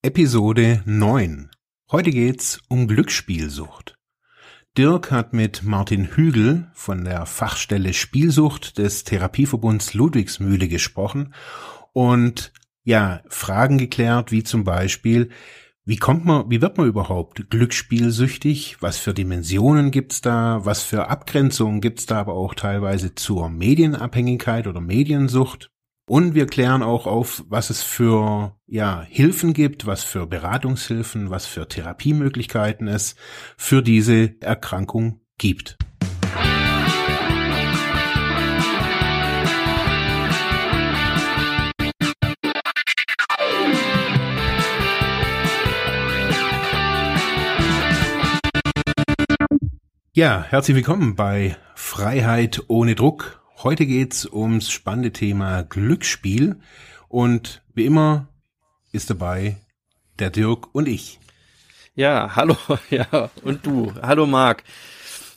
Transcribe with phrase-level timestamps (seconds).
[0.00, 1.50] Episode 9.
[1.90, 3.98] Heute geht's um Glücksspielsucht.
[4.76, 11.34] Dirk hat mit Martin Hügel von der Fachstelle Spielsucht des Therapieverbunds Ludwigsmühle gesprochen
[11.92, 12.52] und
[12.84, 15.30] ja, Fragen geklärt, wie zum Beispiel,
[15.84, 18.76] wie kommt man, wie wird man überhaupt glücksspielsüchtig?
[18.78, 20.60] Was für Dimensionen gibt's da?
[20.62, 25.72] Was für Abgrenzungen gibt's da aber auch teilweise zur Medienabhängigkeit oder Mediensucht?
[26.08, 31.44] Und wir klären auch auf, was es für ja, Hilfen gibt, was für Beratungshilfen, was
[31.44, 33.14] für Therapiemöglichkeiten es
[33.58, 35.76] für diese Erkrankung gibt.
[50.14, 56.60] Ja, herzlich willkommen bei Freiheit ohne Druck, Heute geht's ums spannende Thema Glücksspiel
[57.08, 58.28] und wie immer
[58.92, 59.56] ist dabei
[60.20, 61.18] der Dirk und ich.
[61.96, 62.56] Ja, hallo,
[62.90, 63.92] ja, und du.
[64.00, 64.62] Hallo Marc.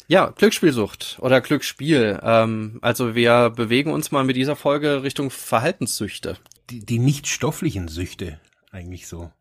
[0.08, 2.20] Ja, Glücksspielsucht oder Glücksspiel.
[2.22, 6.38] Ähm, also wir bewegen uns mal mit dieser Folge Richtung Verhaltenssüchte.
[6.70, 8.40] Die, die nicht stofflichen Süchte
[8.72, 9.32] eigentlich so.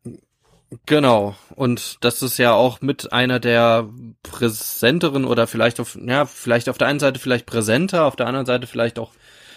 [0.87, 1.35] Genau.
[1.57, 3.89] Und das ist ja auch mit einer der
[4.23, 8.47] präsenteren oder vielleicht auf, ja, vielleicht auf der einen Seite vielleicht präsenter, auf der anderen
[8.47, 9.13] Seite vielleicht auch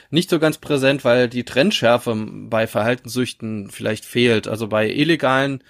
[0.10, 4.48] nicht so ganz präsent, weil die Trendschärfe bei Verhaltenssüchten vielleicht fehlt.
[4.48, 5.64] Also bei illegalen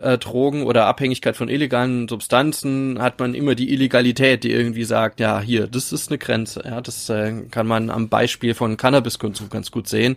[0.00, 5.20] äh, Drogen oder Abhängigkeit von illegalen Substanzen hat man immer die Illegalität, die irgendwie sagt,
[5.20, 6.62] ja, hier, das ist eine Grenze.
[6.64, 10.16] Ja, das äh, kann man am Beispiel von Cannabiskonsum ganz gut sehen.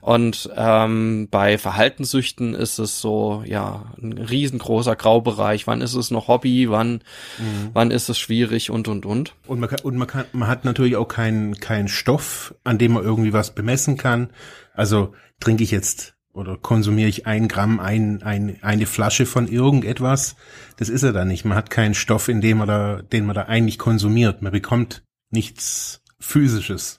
[0.00, 5.66] Und ähm, bei Verhaltenssüchten ist es so, ja, ein riesengroßer Graubereich.
[5.66, 6.70] Wann ist es noch Hobby?
[6.70, 7.02] Wann,
[7.38, 7.70] mhm.
[7.72, 9.34] wann ist es schwierig und und und.
[9.46, 12.92] Und man kann, und man kann, man hat natürlich auch keinen keinen Stoff, an dem
[12.92, 14.30] man irgendwie was bemessen kann.
[14.74, 20.34] Also trinke ich jetzt oder konsumiere ich ein Gramm, ein, ein, eine Flasche von irgendetwas.
[20.76, 21.44] Das ist er da nicht.
[21.44, 24.42] Man hat keinen Stoff, in dem man da, den man da eigentlich konsumiert.
[24.42, 26.98] Man bekommt nichts physisches.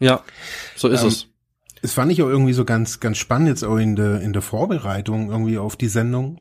[0.00, 0.24] Ja,
[0.76, 1.26] so ist ähm, es.
[1.80, 4.42] Es fand ich auch irgendwie so ganz, ganz spannend jetzt auch in der, in der
[4.42, 6.40] Vorbereitung irgendwie auf die Sendung,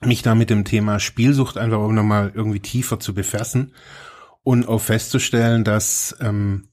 [0.00, 3.74] mich da mit dem Thema Spielsucht einfach auch nochmal irgendwie tiefer zu befassen
[4.42, 6.70] und auch festzustellen, dass, ähm,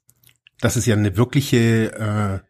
[0.62, 2.47] dass es ja eine wirkliche, äh,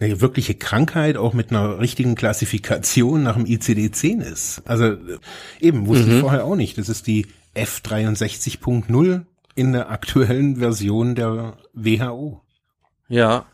[0.00, 4.62] eine wirkliche Krankheit auch mit einer richtigen Klassifikation nach dem ICD-10 ist.
[4.64, 5.18] Also äh,
[5.60, 6.14] eben, wusste mhm.
[6.14, 6.78] ich vorher auch nicht.
[6.78, 12.40] Das ist die F63.0 in der aktuellen Version der WHO.
[13.08, 13.46] Ja.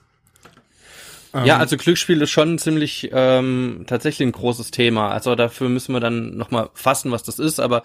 [1.34, 5.10] Ähm, ja, also Glücksspiel ist schon ziemlich ähm, tatsächlich ein großes Thema.
[5.10, 7.82] Also dafür müssen wir dann nochmal fassen, was das ist, aber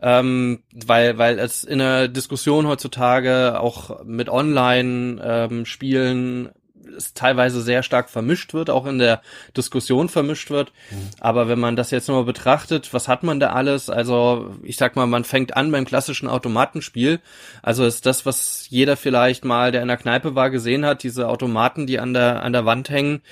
[0.00, 6.52] ähm, weil, weil es in der Diskussion heutzutage auch mit Online-Spielen ähm,
[6.96, 9.22] es teilweise sehr stark vermischt wird, auch in der
[9.56, 10.72] Diskussion vermischt wird.
[10.90, 10.96] Mhm.
[11.20, 13.90] Aber wenn man das jetzt nochmal betrachtet, was hat man da alles?
[13.90, 17.20] Also ich sag mal, man fängt an beim klassischen Automatenspiel.
[17.62, 21.28] Also ist das, was jeder vielleicht mal, der in der Kneipe war, gesehen hat, diese
[21.28, 23.22] Automaten, die an der, an der Wand hängen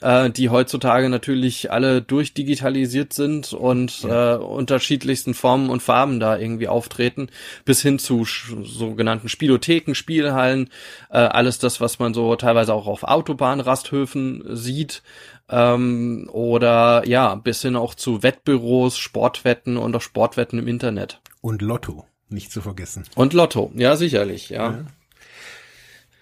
[0.00, 4.34] äh, die heutzutage natürlich alle durchdigitalisiert sind und ja.
[4.34, 7.28] äh, unterschiedlichsten Formen und Farben da irgendwie auftreten,
[7.64, 10.70] bis hin zu sogenannten Spielotheken, Spielhallen,
[11.10, 15.02] äh, alles das, was man so teilweise auch auf Autobahnrasthöfen sieht,
[15.50, 21.20] ähm, oder ja, bis hin auch zu Wettbüros, Sportwetten und auch Sportwetten im Internet.
[21.40, 23.04] Und Lotto, nicht zu vergessen.
[23.16, 24.70] Und Lotto, ja, sicherlich, ja.
[24.70, 24.84] ja.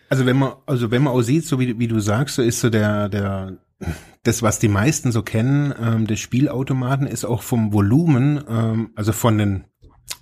[0.09, 2.60] Also wenn man, also wenn man auch sieht, so wie, wie du sagst, so ist
[2.60, 3.59] so der, der,
[4.22, 9.12] das, was die meisten so kennen, ähm, des Spielautomaten, ist auch vom Volumen, ähm, also
[9.12, 9.65] von den,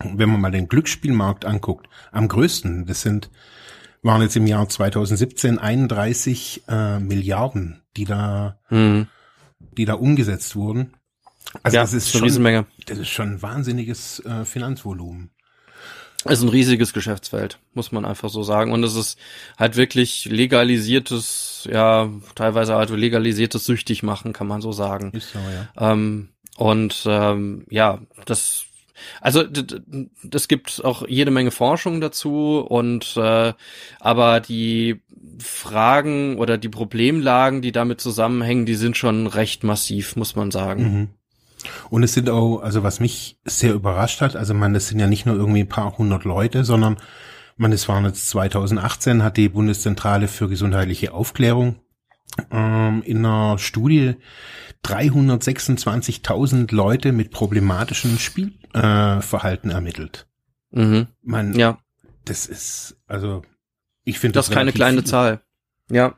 [0.03, 2.87] wenn man mal den Glücksspielmarkt anguckt, am größten.
[2.87, 3.31] Das sind,
[4.03, 9.09] waren jetzt im Jahr 2017 31 äh, Milliarden, die da, mhm.
[9.59, 10.95] die da umgesetzt wurden.
[11.63, 12.67] Also ja, das ist schon, Menge.
[12.87, 15.31] das ist schon ein wahnsinniges äh, Finanzvolumen.
[16.25, 18.73] Ist ein riesiges Geschäftsfeld, muss man einfach so sagen.
[18.73, 19.19] Und es ist
[19.59, 25.13] halt wirklich legalisiertes, ja, teilweise halt legalisiertes süchtig machen, kann man so sagen.
[25.13, 25.93] Ist so, ja.
[25.93, 28.67] Ähm, und ähm, ja, das
[29.21, 29.45] also
[30.33, 33.53] es gibt auch jede Menge Forschung dazu und äh,
[34.01, 35.03] aber die
[35.39, 40.83] Fragen oder die Problemlagen, die damit zusammenhängen, die sind schon recht massiv, muss man sagen.
[40.83, 41.09] Mhm.
[41.91, 45.07] Und es sind auch, also was mich sehr überrascht hat, also man, es sind ja
[45.07, 46.97] nicht nur irgendwie ein paar hundert Leute, sondern
[47.57, 51.77] man, es waren jetzt 2018, hat die Bundeszentrale für gesundheitliche Aufklärung
[52.51, 54.17] ähm, in einer Studie
[54.85, 60.27] 326.000 Leute mit problematischen Spielverhalten äh, ermittelt.
[60.71, 61.09] Mhm.
[61.23, 61.79] Man, ja.
[62.25, 63.43] Das ist, also,
[64.05, 65.07] ich finde das, das keine kleine viel.
[65.07, 65.41] Zahl.
[65.91, 66.15] Ja.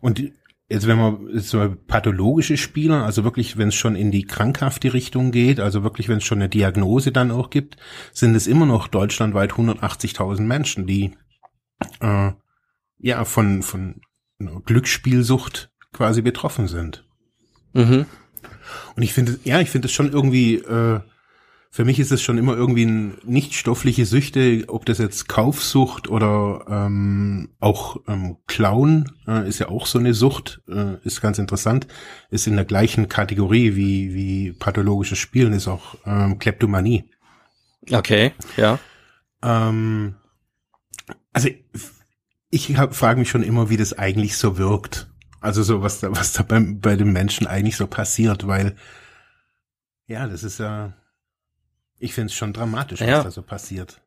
[0.00, 0.22] Und
[0.70, 5.32] jetzt wenn man so pathologische Spieler, also wirklich, wenn es schon in die krankhafte Richtung
[5.32, 7.76] geht, also wirklich, wenn es schon eine Diagnose dann auch gibt,
[8.12, 11.12] sind es immer noch deutschlandweit 180.000 Menschen, die
[12.00, 12.30] äh,
[12.98, 14.00] ja von von
[14.64, 17.04] Glücksspielsucht quasi betroffen sind.
[17.72, 18.06] Mhm.
[18.94, 21.00] Und ich finde, ja, ich finde es schon irgendwie äh,
[21.72, 26.08] für mich ist es schon immer irgendwie ein nicht stoffliche Süchte, ob das jetzt Kaufsucht
[26.08, 31.38] oder ähm, auch ähm, Klauen äh, ist ja auch so eine Sucht, äh, ist ganz
[31.38, 31.86] interessant,
[32.28, 37.08] ist in der gleichen Kategorie wie wie pathologisches Spielen ist auch ähm, Kleptomanie.
[37.88, 38.80] Okay, ja.
[39.40, 40.16] Ähm,
[41.32, 41.50] also
[42.50, 45.08] ich frage mich schon immer, wie das eigentlich so wirkt.
[45.40, 48.74] Also so was da was da beim, bei den Menschen eigentlich so passiert, weil
[50.08, 50.94] ja, das ist ja
[52.00, 53.18] ich finde es schon dramatisch, ja.
[53.18, 54.00] was da so passiert.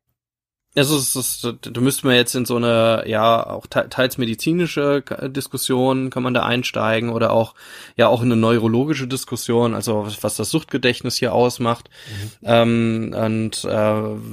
[0.75, 6.09] Also es ist, du müssten wir jetzt in so eine ja auch teils medizinische Diskussion
[6.09, 7.53] kann man da einsteigen oder auch
[7.95, 12.31] ja auch in eine neurologische Diskussion, also was das Suchtgedächtnis hier ausmacht mhm.
[12.43, 13.69] ähm, und äh,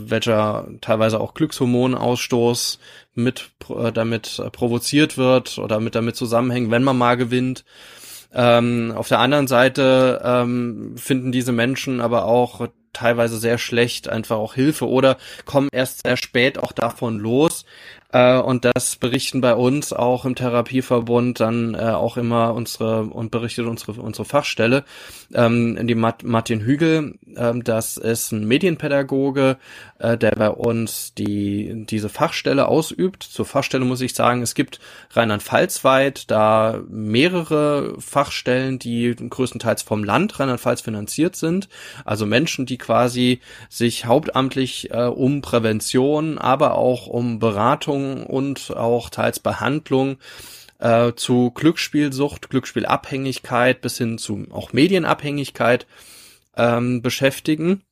[0.08, 2.78] welcher teilweise auch Glückshormonausstoß
[3.14, 7.66] mit äh, damit provoziert wird oder mit damit zusammenhängt, wenn man mal gewinnt.
[8.32, 14.36] Ähm, auf der anderen Seite ähm, finden diese Menschen aber auch teilweise sehr schlecht einfach
[14.36, 17.64] auch Hilfe oder kommen erst sehr spät auch davon los.
[18.12, 23.30] Äh, und das berichten bei uns auch im Therapieverbund dann äh, auch immer unsere und
[23.30, 24.84] berichtet unsere unsere Fachstelle,
[25.34, 27.18] ähm, die Mat Martin Hügel.
[27.36, 29.58] Ähm, das ist ein Medienpädagoge,
[29.98, 33.22] äh, der bei uns die diese Fachstelle ausübt.
[33.22, 34.80] Zur Fachstelle muss ich sagen, es gibt
[35.12, 41.68] Rheinland-Pfalz weit da mehrere Fachstellen, die größtenteils vom Land Rheinland-Pfalz finanziert sind.
[42.04, 49.10] Also Menschen, die quasi sich hauptamtlich äh, um Prävention, aber auch um Beratung und auch
[49.10, 50.18] teils Behandlung
[50.78, 55.86] äh, zu Glücksspielsucht, Glücksspielabhängigkeit bis hin zu auch Medienabhängigkeit
[56.56, 57.82] ähm, beschäftigen.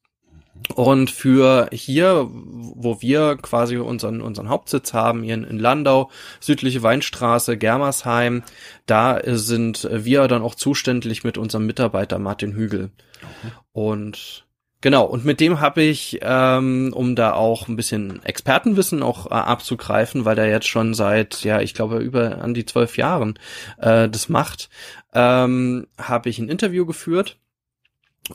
[0.75, 7.56] Und für hier, wo wir quasi unseren, unseren Hauptsitz haben, hier in, Landau, südliche Weinstraße,
[7.56, 8.43] Germersheim,
[8.87, 12.90] da sind wir dann auch zuständig mit unserem Mitarbeiter Martin Hügel.
[13.19, 13.52] Okay.
[13.72, 14.47] Und
[14.80, 19.34] Genau, und mit dem habe ich, ähm, um da auch ein bisschen Expertenwissen auch äh,
[19.34, 23.38] abzugreifen, weil der jetzt schon seit, ja, ich glaube, über an die zwölf Jahren
[23.78, 24.70] äh, das macht,
[25.14, 27.38] ähm, habe ich ein Interview geführt.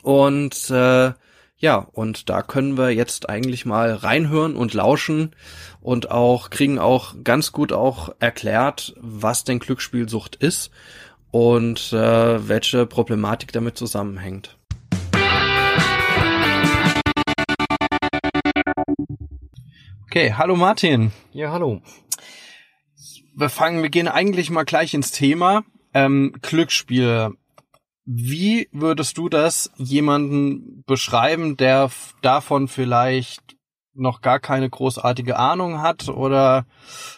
[0.02, 1.14] Und äh,
[1.58, 5.34] ja, und da können wir jetzt eigentlich mal reinhören und lauschen
[5.80, 10.72] und auch kriegen auch ganz gut auch erklärt, was denn Glücksspielsucht ist
[11.32, 14.58] und äh, welche Problematik damit zusammenhängt.
[20.16, 21.12] Okay, hallo Martin.
[21.32, 21.82] Ja, hallo.
[23.36, 25.64] Wir fangen, wir gehen eigentlich mal gleich ins Thema.
[25.92, 27.32] Ähm, Glücksspiel.
[28.06, 31.90] Wie würdest du das jemanden beschreiben, der
[32.22, 33.58] davon vielleicht
[33.96, 36.68] noch gar keine großartige Ahnung hat oder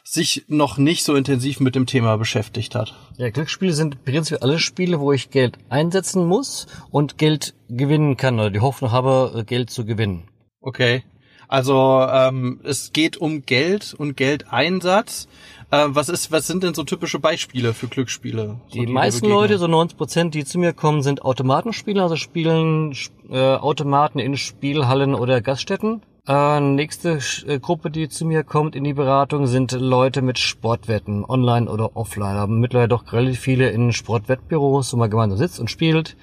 [0.05, 2.95] sich noch nicht so intensiv mit dem Thema beschäftigt hat?
[3.17, 8.35] Ja, Glücksspiele sind prinzipiell alle Spiele, wo ich Geld einsetzen muss und Geld gewinnen kann
[8.35, 10.29] oder die Hoffnung habe, Geld zu gewinnen.
[10.61, 11.03] Okay.
[11.47, 15.27] Also ähm, es geht um Geld und Geldeinsatz.
[15.71, 18.59] Äh, was ist, was sind denn so typische Beispiele für Glücksspiele?
[18.67, 22.15] So die, die meisten Leute, so 90 Prozent, die zu mir kommen, sind Automatenspieler, also
[22.15, 22.95] spielen
[23.29, 26.01] äh, Automaten in Spielhallen oder Gaststätten.
[26.27, 31.23] Äh, nächste äh, Gruppe, die zu mir kommt in die Beratung, sind Leute mit Sportwetten,
[31.23, 32.35] online oder offline.
[32.35, 36.15] Haben mittlerweile doch relativ viele in Sportwettbüros, wo man gemeinsam sitzt und spielt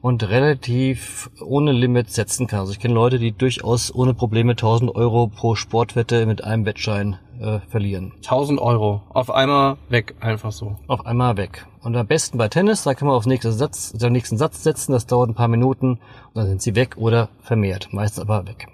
[0.00, 2.60] und relativ ohne Limit setzen kann.
[2.60, 7.18] Also ich kenne Leute, die durchaus ohne Probleme 1000 Euro pro Sportwette mit einem Wettschein
[7.40, 8.12] äh, verlieren.
[8.16, 10.76] 1000 Euro auf einmal weg, einfach so.
[10.86, 11.66] Auf einmal weg.
[11.80, 14.92] Und am besten bei Tennis, da kann man aufs nächste Satz, den nächsten Satz setzen,
[14.92, 18.68] das dauert ein paar Minuten und dann sind sie weg oder vermehrt, meistens aber weg.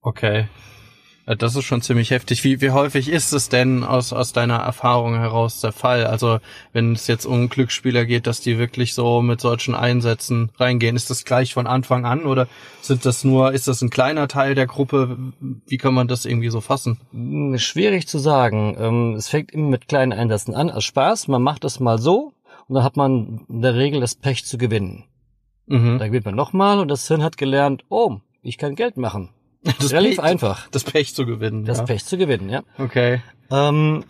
[0.00, 0.48] Okay.
[1.26, 2.42] Äh, das ist schon ziemlich heftig.
[2.44, 6.06] Wie, wie häufig ist es denn aus, aus deiner Erfahrung heraus der Fall?
[6.06, 6.38] Also
[6.72, 11.10] wenn es jetzt um Glücksspieler geht, dass die wirklich so mit solchen Einsätzen reingehen, ist
[11.10, 12.48] das gleich von Anfang an oder
[12.80, 15.18] sind das nur, ist das ein kleiner Teil der Gruppe?
[15.40, 17.00] Wie kann man das irgendwie so fassen?
[17.12, 18.76] Hm, schwierig zu sagen.
[18.78, 21.28] Ähm, es fängt immer mit kleinen Einsätzen an als Spaß.
[21.28, 22.32] Man macht das mal so
[22.68, 25.04] und dann hat man in der Regel das Pech zu gewinnen.
[25.66, 25.98] Mhm.
[25.98, 29.30] Da gewinnt man nochmal und das Hirn hat gelernt, oh, ich kann Geld machen.
[29.78, 30.68] Das Relativ Pech, einfach.
[30.70, 31.64] Das Pech zu gewinnen.
[31.64, 31.84] Das ja.
[31.84, 32.62] Pech zu gewinnen, ja.
[32.78, 33.22] Okay.
[33.50, 34.04] Ähm,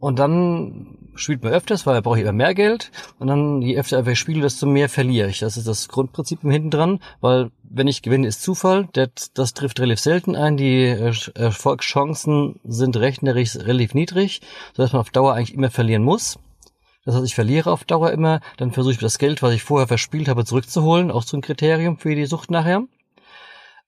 [0.00, 2.90] und dann spielt man öfters, weil er braucht immer mehr Geld.
[3.18, 5.40] Und dann, je öfter ich spiele, desto mehr verliere ich.
[5.40, 8.88] Das ist das Grundprinzip im hinten dran, weil wenn ich gewinne, ist Zufall.
[8.92, 10.56] Das, das trifft relativ selten ein.
[10.56, 14.40] Die äh, Erfolgschancen sind rechnerisch relativ niedrig,
[14.74, 16.38] sodass man auf Dauer eigentlich immer verlieren muss.
[17.04, 19.88] Das heißt, ich verliere auf Dauer immer, dann versuche ich das Geld, was ich vorher
[19.88, 22.82] verspielt habe, zurückzuholen, auch so ein Kriterium für die Sucht nachher.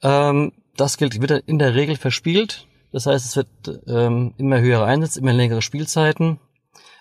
[0.03, 2.67] Ähm, das Geld wird in der Regel verspielt.
[2.93, 3.49] Das heißt, es wird
[3.87, 6.41] ähm, immer höhere Einsätze, immer längere Spielzeiten,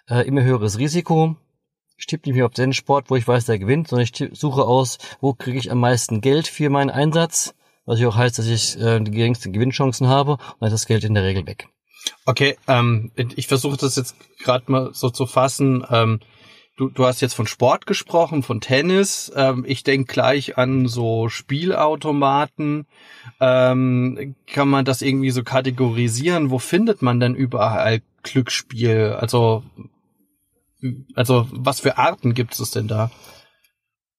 [0.08, 1.36] äh, immer höheres Risiko.
[1.98, 4.64] Ich tippe nicht mehr auf den Sport, wo ich weiß, der gewinnt, sondern ich suche
[4.64, 8.46] aus, wo kriege ich am meisten Geld für meinen Einsatz, was ja auch heißt, dass
[8.46, 11.68] ich äh, die geringsten Gewinnchancen habe und dann ist das Geld in der Regel weg.
[12.26, 15.84] Okay, ähm, ich versuche das jetzt gerade mal so zu fassen.
[15.90, 16.20] Ähm,
[16.80, 19.32] du, du hast jetzt von Sport gesprochen, von Tennis.
[19.36, 22.88] Ähm, ich denke gleich an so Spielautomaten.
[23.40, 26.50] Ähm, kann man das irgendwie so kategorisieren?
[26.50, 29.16] Wo findet man denn überall Glücksspiel?
[29.20, 29.64] Also
[31.14, 33.12] also was für Arten gibt es denn da?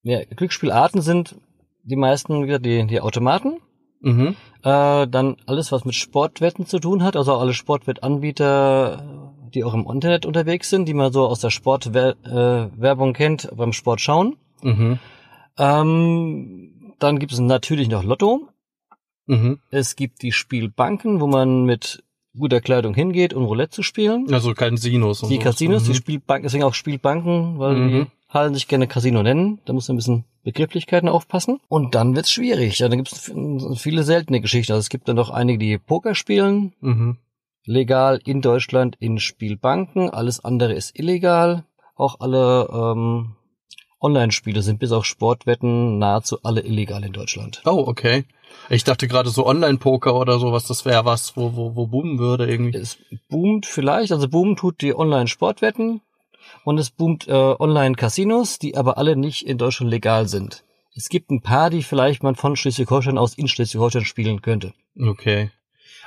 [0.02, 1.36] Ja, Glücksspielarten sind
[1.82, 3.60] die meisten wieder die, die Automaten.
[4.00, 4.36] Mhm.
[4.62, 9.86] Äh, dann alles, was mit Sportwetten zu tun hat, also alle Sportwettanbieter, die auch im
[9.90, 14.36] Internet unterwegs sind, die man so aus der Sportwerbung äh, kennt, beim Sport schauen.
[14.62, 14.98] Mhm.
[15.58, 18.48] Ähm, dann gibt es natürlich noch Lotto.
[19.26, 19.60] Mhm.
[19.70, 22.02] Es gibt die Spielbanken, wo man mit
[22.36, 24.32] guter Kleidung hingeht, um Roulette zu spielen.
[24.32, 25.22] Also Casinos.
[25.22, 25.38] Und die.
[25.38, 25.88] Casinos, mhm.
[25.88, 27.88] die Spielbanken, deswegen auch Spielbanken, weil mhm.
[27.88, 29.60] die Hallen sich gerne Casino nennen.
[29.64, 31.58] Da muss man ein bisschen Begrifflichkeiten aufpassen.
[31.68, 32.78] Und dann wird's schwierig.
[32.78, 33.32] Ja, dann gibt's
[33.76, 34.72] viele seltene Geschichten.
[34.72, 36.72] Also es gibt dann noch einige, die Poker spielen.
[37.70, 40.10] Legal in Deutschland in Spielbanken.
[40.10, 41.64] Alles andere ist illegal.
[41.94, 43.36] Auch alle ähm,
[44.00, 47.62] Online-Spiele sind bis auf Sportwetten nahezu alle illegal in Deutschland.
[47.64, 48.24] Oh, okay.
[48.70, 52.50] Ich dachte gerade so Online-Poker oder sowas, das wäre was, wo, wo, wo boomen würde
[52.50, 52.76] irgendwie.
[52.76, 52.98] Es
[53.28, 56.00] boomt vielleicht, also boomen tut die Online-Sportwetten
[56.64, 60.64] und es boomt äh, Online-Casinos, die aber alle nicht in Deutschland legal sind.
[60.96, 64.74] Es gibt ein paar, die vielleicht man von Schleswig-Holstein aus in Schleswig-Holstein spielen könnte.
[65.00, 65.52] Okay.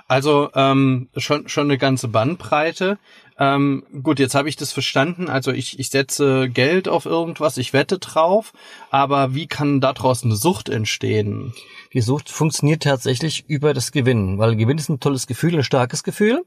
[0.08, 2.98] Also ähm, schon schon eine ganze Bandbreite.
[3.40, 5.30] Ähm, gut, jetzt habe ich das verstanden.
[5.30, 8.54] Also ich, ich setze Geld auf irgendwas, ich wette drauf,
[8.92, 11.54] aber wie kann daraus eine Sucht entstehen?
[11.94, 16.04] Die Sucht funktioniert tatsächlich über das Gewinnen, weil Gewinn ist ein tolles Gefühl, ein starkes
[16.04, 16.46] Gefühl.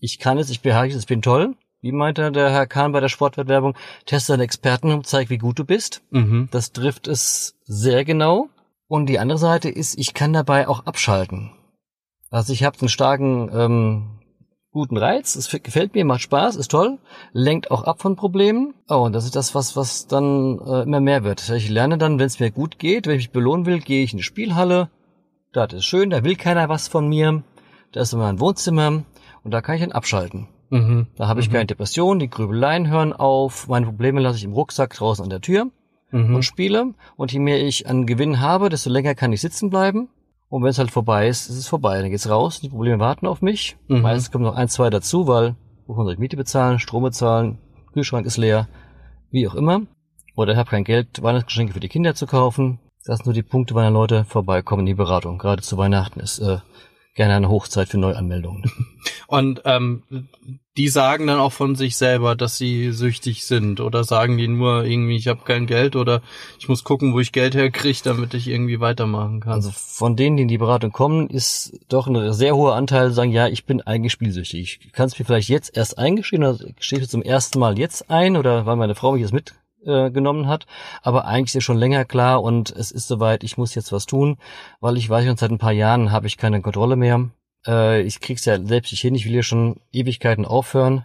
[0.00, 1.54] Ich kann es, ich beherrsche es, ich bin toll.
[1.80, 3.76] Wie meinte der Herr Kahn bei der Sportwettbewerbung?
[4.06, 6.02] Teste deinen Experten und zeig, wie gut du bist.
[6.10, 6.48] Mhm.
[6.50, 8.48] Das trifft es sehr genau.
[8.88, 11.52] Und die andere Seite ist, ich kann dabei auch abschalten.
[12.30, 14.16] Also ich habe einen starken, ähm,
[14.72, 16.98] guten Reiz, es gefällt mir, macht Spaß, ist toll,
[17.32, 18.74] lenkt auch ab von Problemen.
[18.90, 21.48] Oh, und das ist das, was, was dann äh, immer mehr wird.
[21.48, 24.12] Ich lerne dann, wenn es mir gut geht, wenn ich mich belohnen will, gehe ich
[24.12, 24.90] in die Spielhalle.
[25.52, 27.42] Da ist es schön, da will keiner was von mir.
[27.92, 29.04] Da ist immer ein Wohnzimmer
[29.44, 30.48] und da kann ich dann abschalten.
[30.68, 31.06] Mhm.
[31.16, 31.54] Da habe ich mhm.
[31.54, 35.40] keine Depression, die Grübeleien hören auf, meine Probleme lasse ich im Rucksack draußen an der
[35.40, 35.70] Tür
[36.10, 36.34] mhm.
[36.34, 36.92] und spiele.
[37.16, 40.08] Und je mehr ich an Gewinn habe, desto länger kann ich sitzen bleiben.
[40.48, 42.00] Und wenn es halt vorbei ist, ist es vorbei.
[42.00, 43.76] Dann geht's raus, die Probleme warten auf mich.
[43.88, 44.02] Mhm.
[44.02, 47.58] Meistens kommen noch ein, zwei dazu, weil muss man Miete bezahlen, Strom bezahlen,
[47.92, 48.68] Kühlschrank ist leer,
[49.30, 49.82] wie auch immer.
[50.34, 52.78] Oder ich habe kein Geld, Weihnachtsgeschenke für die Kinder zu kaufen.
[53.04, 55.38] Das sind nur die Punkte, wann Leute vorbeikommen in die Beratung.
[55.38, 56.58] Gerade zu Weihnachten ist äh,
[57.16, 58.70] gerne eine Hochzeit für Neuanmeldungen.
[59.26, 60.02] Und ähm,
[60.76, 64.84] die sagen dann auch von sich selber, dass sie süchtig sind oder sagen die nur
[64.84, 66.22] irgendwie, ich habe kein Geld oder
[66.58, 69.52] ich muss gucken, wo ich Geld herkriege, damit ich irgendwie weitermachen kann.
[69.52, 73.32] Also von denen, die in die Beratung kommen, ist doch ein sehr hoher Anteil, sagen,
[73.32, 74.80] ja, ich bin eigentlich spielsüchtig.
[74.84, 78.10] Ich kann es mir vielleicht jetzt erst eingestehen oder stehe ich zum ersten Mal jetzt
[78.10, 79.54] ein oder weil meine Frau mich jetzt mit
[79.86, 80.66] äh, genommen hat.
[81.02, 84.06] Aber eigentlich ist ja schon länger klar und es ist soweit, ich muss jetzt was
[84.06, 84.38] tun,
[84.80, 87.30] weil ich weiß schon seit ein paar Jahren habe ich keine Kontrolle mehr.
[87.66, 91.04] Äh, ich krieg's ja selbst nicht hin, ich will ja schon Ewigkeiten aufhören.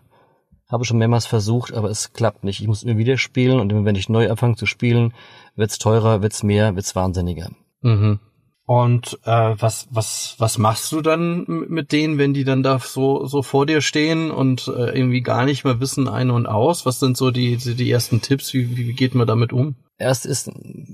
[0.70, 2.62] Habe schon mehrmals versucht, aber es klappt nicht.
[2.62, 5.14] Ich muss immer wieder spielen und wenn ich neu anfange zu spielen,
[5.56, 7.50] wird's teurer, wird's mehr, wird's wahnsinniger.
[7.82, 8.20] Mhm.
[8.74, 13.26] Und äh, was was was machst du dann mit denen, wenn die dann da so
[13.26, 16.86] so vor dir stehen und äh, irgendwie gar nicht mehr wissen ein und aus?
[16.86, 18.54] Was sind so die die ersten Tipps?
[18.54, 19.76] Wie wie geht man damit um?
[19.98, 20.54] Erst ist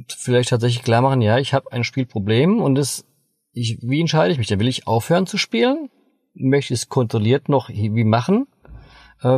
[0.10, 3.06] vielleicht tatsächlich klar machen, ja, ich habe ein Spielproblem und es
[3.54, 4.48] ich wie entscheide ich mich?
[4.48, 5.92] Dann will ich aufhören zu spielen?
[6.34, 8.48] Möchte ich es kontrolliert noch wie machen?
[9.22, 9.38] Äh,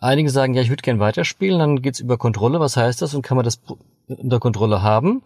[0.00, 2.58] einige sagen, ja, ich würde gern weiterspielen, dann geht's über Kontrolle.
[2.58, 3.62] Was heißt das und kann man das
[4.08, 5.22] unter Kontrolle haben?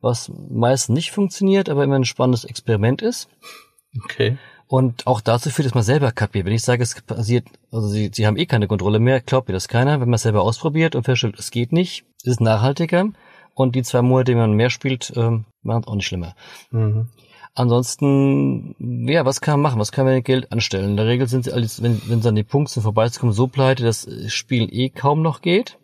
[0.00, 3.28] Was meist nicht funktioniert, aber immer ein spannendes Experiment ist.
[4.04, 4.38] Okay.
[4.68, 6.44] Und auch dazu führt, dass man selber kapiert.
[6.44, 9.54] Wenn ich sage, es passiert, also sie, sie haben eh keine Kontrolle mehr, glaubt mir
[9.54, 10.00] das keiner.
[10.00, 13.06] Wenn man es selber ausprobiert und feststellt, es geht nicht, ist es nachhaltiger.
[13.54, 16.34] Und die zwei Monate, die man mehr spielt, ähm, machen es auch nicht schlimmer.
[16.70, 17.08] Mhm.
[17.54, 19.80] Ansonsten, ja, was kann man machen?
[19.80, 20.90] Was kann man mit Geld anstellen?
[20.90, 23.82] In der Regel sind sie alles, wenn, wenn sie an die Punkte vorbeizukommen, so pleite,
[23.82, 25.78] dass das Spielen eh kaum noch geht.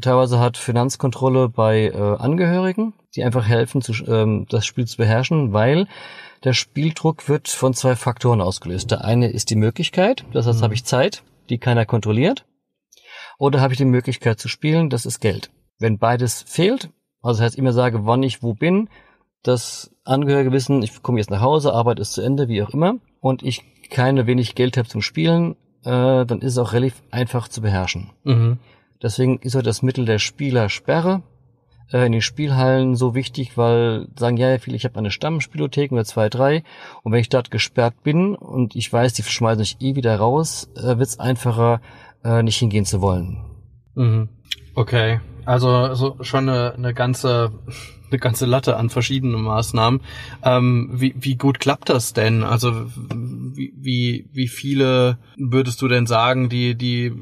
[0.00, 5.52] Teilweise hat Finanzkontrolle bei äh, Angehörigen, die einfach helfen, zu, ähm, das Spiel zu beherrschen,
[5.52, 5.88] weil
[6.44, 8.90] der Spieldruck wird von zwei Faktoren ausgelöst.
[8.90, 10.64] Der eine ist die Möglichkeit, das heißt, mhm.
[10.64, 12.44] habe ich Zeit, die keiner kontrolliert.
[13.38, 15.50] oder habe ich die Möglichkeit zu spielen, das ist Geld.
[15.78, 16.90] Wenn beides fehlt,
[17.22, 18.88] also das heißt immer sage, wann ich wo bin,
[19.42, 22.94] das Angehörige wissen, ich komme jetzt nach Hause, Arbeit ist zu Ende, wie auch immer,
[23.20, 27.48] und ich keine wenig Geld habe zum Spielen, äh, dann ist es auch relativ einfach
[27.48, 28.10] zu beherrschen.
[28.24, 28.58] Mhm.
[29.02, 31.22] Deswegen ist auch das Mittel der Spielersperre
[31.92, 36.04] äh, in den Spielhallen so wichtig, weil sagen ja viele, ich habe eine Stammspielothek oder
[36.04, 36.62] zwei, drei
[37.02, 40.70] und wenn ich dort gesperrt bin und ich weiß, die schmeißen mich eh wieder raus,
[40.76, 41.80] äh, wird es einfacher,
[42.24, 43.44] äh, nicht hingehen zu wollen.
[43.94, 44.28] Mhm.
[44.74, 47.52] Okay, also so schon eine, eine ganze
[48.10, 50.00] eine ganze Latte an verschiedenen Maßnahmen.
[50.42, 52.44] Ähm, wie, wie gut klappt das denn?
[52.44, 52.86] Also
[53.54, 57.12] wie, wie, wie viele würdest du denn sagen, die, die,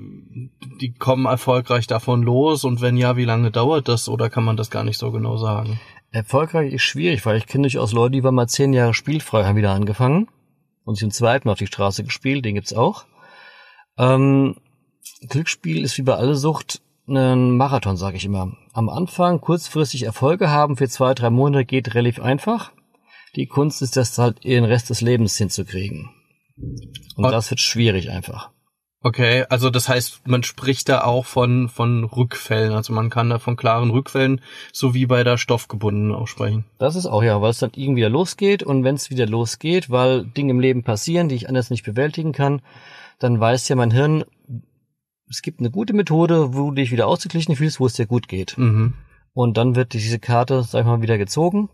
[0.81, 2.64] die kommen erfolgreich davon los?
[2.64, 4.09] Und wenn ja, wie lange dauert das?
[4.09, 5.81] Oder kann man das gar nicht so genau sagen?
[6.11, 9.57] Erfolgreich ist schwierig, weil ich kenne durchaus Leute, die waren mal zehn Jahre spielfrei, haben
[9.57, 10.29] wieder angefangen
[10.85, 13.07] und sich im zweiten auf die Straße gespielt, den gibt's auch.
[13.97, 14.57] Ähm,
[15.29, 16.83] Glücksspiel ist wie bei alle Sucht
[17.16, 18.52] ein Marathon, sage ich immer.
[18.73, 22.73] Am Anfang kurzfristig Erfolge haben für zwei, drei Monate geht relativ einfach.
[23.37, 26.11] Die Kunst ist das halt den Rest des Lebens hinzukriegen.
[27.16, 28.50] Und das wird schwierig einfach.
[29.04, 32.73] Okay, also das heißt, man spricht da auch von, von Rückfällen.
[32.73, 34.40] Also man kann da von klaren Rückfällen,
[34.73, 36.64] so wie bei der Stoffgebundenen auch sprechen.
[36.78, 38.62] Das ist auch ja, weil es dann irgendwie wieder losgeht.
[38.62, 42.33] Und wenn es wieder losgeht, weil Dinge im Leben passieren, die ich anders nicht bewältigen
[42.33, 42.62] kann,
[43.19, 44.25] dann weiß ja mein Hirn,
[45.29, 48.29] es gibt eine gute Methode, wo du dich wieder ausgeglichen fühlst, wo es dir gut
[48.29, 48.57] geht.
[48.59, 48.95] Mhm.
[49.35, 51.71] Und dann wird diese Karte, sag ich mal, wieder gezogen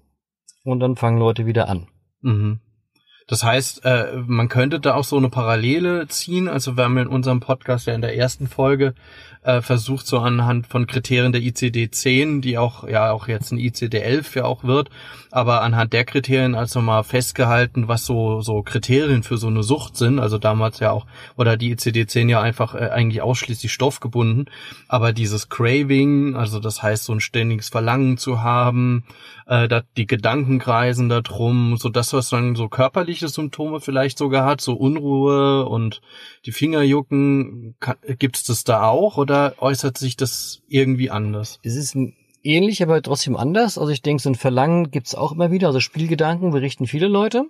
[0.65, 1.89] und dann fangen Leute wieder an.
[2.21, 2.61] Mhm.
[3.29, 6.49] Das heißt, äh, man könnte da auch so eine Parallele ziehen.
[6.49, 8.95] Also wir haben in unserem Podcast ja in der ersten Folge
[9.43, 13.59] äh, versucht, so anhand von Kriterien der ICD 10, die auch ja auch jetzt ein
[13.59, 14.91] ICD 11 ja auch wird,
[15.31, 19.97] aber anhand der Kriterien also mal festgehalten, was so so Kriterien für so eine Sucht
[19.97, 20.19] sind.
[20.19, 21.07] Also damals ja auch
[21.37, 24.47] oder die ICD 10 ja einfach äh, eigentlich ausschließlich stoffgebunden,
[24.89, 29.05] aber dieses Craving, also das heißt so ein ständiges Verlangen zu haben,
[29.47, 32.69] äh, da, die Gedanken kreisen da drum, so das was dann so
[33.19, 36.01] körperliche Symptome vielleicht sogar hat, so Unruhe und
[36.47, 37.77] die Finger jucken,
[38.19, 41.59] gibt es das da auch oder äußert sich das irgendwie anders?
[41.63, 41.97] Es ist
[42.43, 43.79] ähnlich, aber trotzdem anders.
[43.79, 45.69] Also ich denke, so ein Verlangen gibt's auch immer wieder.
[45.69, 47.45] Also Spielgedanken berichten viele Leute.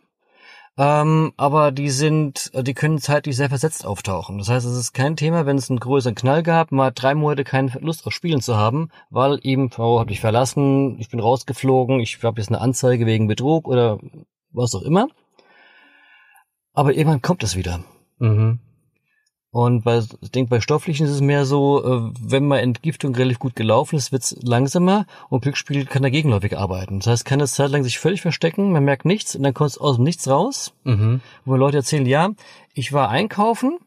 [0.78, 4.38] Ähm, aber die sind, die können zeitlich sehr versetzt auftauchen.
[4.38, 7.42] Das heißt, es ist kein Thema, wenn es einen größeren Knall gab, mal drei Monate
[7.42, 11.98] keine Lust auf Spielen zu haben, weil eben Frau hat mich verlassen, ich bin rausgeflogen,
[11.98, 13.98] ich habe jetzt eine Anzeige wegen Betrug oder
[14.52, 15.08] was auch immer.
[16.78, 17.80] Aber irgendwann kommt es wieder.
[18.20, 18.60] Mhm.
[19.50, 23.40] Und bei, ich denke, bei Stofflichen ist es mehr so, äh, wenn mal Entgiftung relativ
[23.40, 27.00] gut gelaufen ist, wird's langsamer und Glücksspiel kann dagegenläufig arbeiten.
[27.00, 29.78] Das heißt, kann es zeitlang sich völlig verstecken, man merkt nichts und dann kommt es
[29.78, 30.72] aus dem Nichts raus.
[30.84, 31.20] Mhm.
[31.44, 32.30] Wo Leute erzählen, ja,
[32.74, 33.78] ich war einkaufen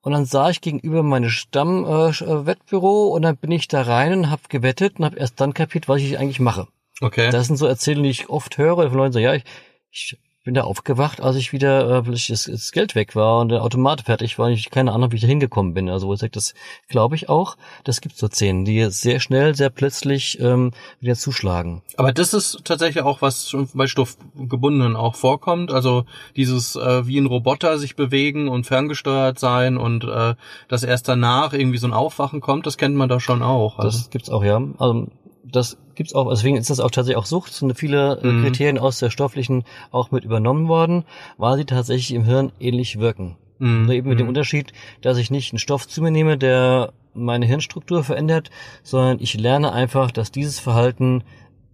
[0.00, 4.30] und dann sah ich gegenüber meine Stammwettbüro äh, und dann bin ich da rein und
[4.30, 6.68] habe gewettet und habe erst dann kapiert, was ich eigentlich mache.
[7.02, 7.30] Okay.
[7.30, 9.44] Das sind so Erzählungen, die ich oft höre von Leuten so, ja, ich,
[9.90, 13.62] ich bin da aufgewacht, als ich wieder äh, das, das Geld weg war und der
[13.62, 15.90] Automat fertig war und ich keine Ahnung, wie ich da hingekommen bin.
[15.90, 16.54] Also wo ich sage, das
[16.88, 17.56] glaube ich auch.
[17.84, 21.82] Das gibt so Szenen, die sehr schnell, sehr plötzlich ähm, wieder zuschlagen.
[21.96, 25.72] Aber das ist tatsächlich auch was schon bei Stoffgebundenen auch vorkommt.
[25.72, 26.04] Also
[26.36, 30.34] dieses äh, wie ein Roboter sich bewegen und ferngesteuert sein und äh,
[30.68, 33.78] dass erst danach irgendwie so ein Aufwachen kommt, das kennt man da schon auch.
[33.78, 33.98] Also.
[33.98, 34.62] Das gibt's auch, ja.
[34.78, 35.08] Also
[35.50, 38.44] das gibt's auch, deswegen ist das auch tatsächlich auch Sucht, sind viele äh, mhm.
[38.44, 41.04] Kriterien aus der stofflichen auch mit übernommen worden,
[41.38, 43.36] weil sie tatsächlich im Hirn ähnlich wirken.
[43.58, 43.86] Mhm.
[43.86, 44.30] Nur eben mit dem Mhm.
[44.30, 48.50] Unterschied, dass ich nicht einen Stoff zu mir nehme, der meine Hirnstruktur verändert,
[48.82, 51.24] sondern ich lerne einfach, dass dieses Verhalten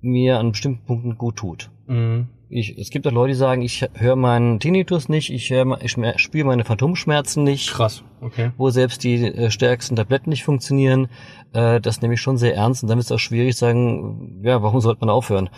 [0.00, 1.70] mir an bestimmten Punkten gut tut.
[1.86, 2.28] Mhm.
[2.48, 5.96] Ich, es gibt auch Leute, die sagen, ich höre meinen Tinnitus nicht, ich, hör, ich
[6.16, 8.04] spüre meine Phantomschmerzen nicht, Krass.
[8.20, 8.52] Okay.
[8.56, 11.08] wo selbst die äh, stärksten Tabletten nicht funktionieren.
[11.52, 14.40] Äh, das nehme ich schon sehr ernst und dann ist es auch schwierig zu sagen,
[14.44, 15.50] ja, warum sollte man aufhören?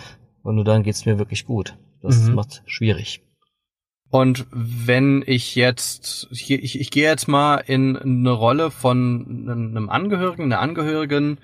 [0.42, 1.76] Und nur dann geht's mir wirklich gut.
[2.00, 2.34] Das Mhm.
[2.36, 3.22] macht schwierig.
[4.10, 9.90] Und wenn ich jetzt, ich, ich, ich gehe jetzt mal in eine Rolle von einem
[9.90, 11.36] Angehörigen, einer Angehörigen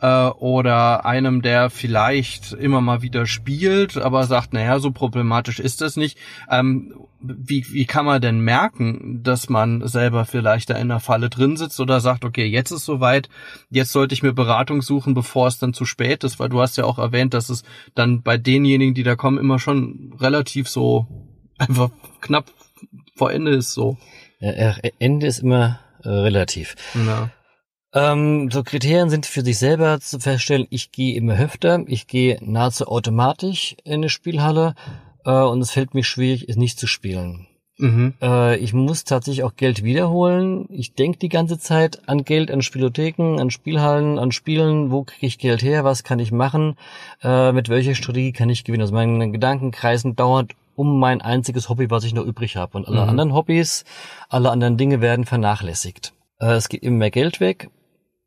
[0.00, 5.80] äh, oder einem, der vielleicht immer mal wieder spielt, aber sagt, naja, so problematisch ist
[5.80, 6.16] das nicht.
[6.48, 11.28] Ähm, wie, wie kann man denn merken, dass man selber vielleicht da in der Falle
[11.28, 13.28] drin sitzt oder sagt, okay, jetzt ist soweit,
[13.68, 16.76] jetzt sollte ich mir Beratung suchen, bevor es dann zu spät ist, weil du hast
[16.76, 21.06] ja auch erwähnt, dass es dann bei denjenigen, die da kommen, immer schon relativ so
[21.68, 22.46] einfach knapp
[23.16, 23.96] vor Ende ist so.
[24.40, 26.74] Ja, äh, Ende ist immer äh, relativ.
[26.94, 27.30] Ja.
[27.94, 32.38] Ähm, so Kriterien sind für sich selber zu feststellen, ich gehe immer öfter, ich gehe
[32.40, 34.74] nahezu automatisch in eine Spielhalle
[35.24, 37.46] äh, und es fällt mir schwierig, es nicht zu spielen.
[37.78, 38.14] Mhm.
[38.22, 40.66] Äh, ich muss tatsächlich auch Geld wiederholen.
[40.70, 44.90] Ich denke die ganze Zeit an Geld, an Spielotheken, an Spielhallen, an Spielen.
[44.90, 45.82] Wo kriege ich Geld her?
[45.84, 46.76] Was kann ich machen?
[47.22, 48.82] Äh, mit welcher Strategie kann ich gewinnen?
[48.82, 52.76] Also meine Gedanken kreisen dauernd um mein einziges Hobby, was ich noch übrig habe.
[52.76, 53.08] Und alle mhm.
[53.08, 53.84] anderen Hobbys,
[54.28, 56.14] alle anderen Dinge werden vernachlässigt.
[56.38, 57.70] Äh, es geht immer mehr Geld weg.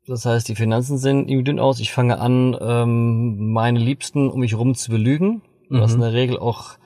[0.06, 1.80] Das heißt, die Finanzen sehen irgendwie dünn aus.
[1.80, 5.80] Ich fange an, ähm, meine Liebsten um mich rum zu belügen, mhm.
[5.80, 6.76] was in der Regel auch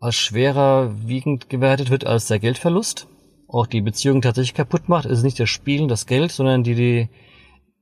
[0.00, 3.08] als schwerer wiegend gewertet wird als der Geldverlust.
[3.48, 5.04] Auch die Beziehung tatsächlich kaputt macht.
[5.04, 7.08] Es ist nicht das Spielen, das Geld, sondern die, die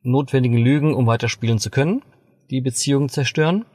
[0.02, 2.02] notwendigen Lügen, um weiter spielen zu können,
[2.50, 3.66] die Beziehungen zerstören.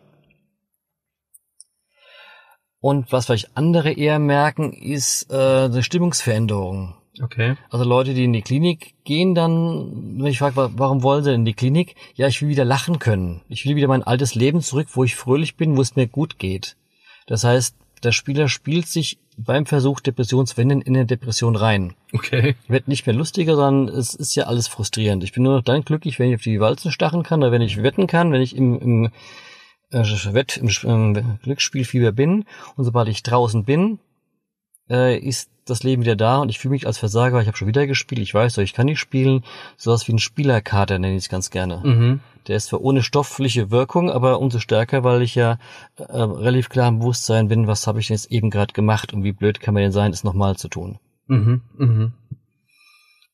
[2.84, 6.96] Und was vielleicht andere eher merken, ist äh, eine Stimmungsveränderung.
[7.22, 7.56] Okay.
[7.70, 11.46] Also Leute, die in die Klinik gehen, dann, wenn ich frage, warum wollen sie in
[11.46, 11.96] die Klinik?
[12.16, 13.40] Ja, ich will wieder lachen können.
[13.48, 16.40] Ich will wieder mein altes Leben zurück, wo ich fröhlich bin, wo es mir gut
[16.40, 16.76] geht.
[17.26, 21.94] Das heißt, der Spieler spielt sich beim Versuch, Depression zu wenden, in eine Depression rein.
[22.12, 22.58] Okay.
[22.68, 25.24] Wird nicht mehr lustiger, sondern es ist ja alles frustrierend.
[25.24, 27.62] Ich bin nur noch dann glücklich, wenn ich auf die Walzen stachen kann, oder wenn
[27.62, 29.12] ich wetten kann, wenn ich im, im,
[29.94, 32.46] Wett, im, im Glücksspielfieber bin.
[32.76, 34.00] Und sobald ich draußen bin,
[34.90, 37.68] äh, ist das Leben wieder da und ich fühle mich als Versager, ich habe schon
[37.68, 39.44] wieder gespielt, ich weiß doch, ich kann nicht spielen.
[39.78, 41.82] Sowas wie ein Spielerkater nenne ich es ganz gerne.
[41.84, 42.20] Mhm.
[42.48, 45.58] Der ist zwar ohne stoffliche Wirkung, aber umso stärker, weil ich ja
[45.96, 49.24] äh, relativ klar im Bewusstsein bin, was habe ich denn jetzt eben gerade gemacht und
[49.24, 51.00] wie blöd kann man denn sein, es nochmal zu tun.
[51.28, 52.14] Mhm, mhm.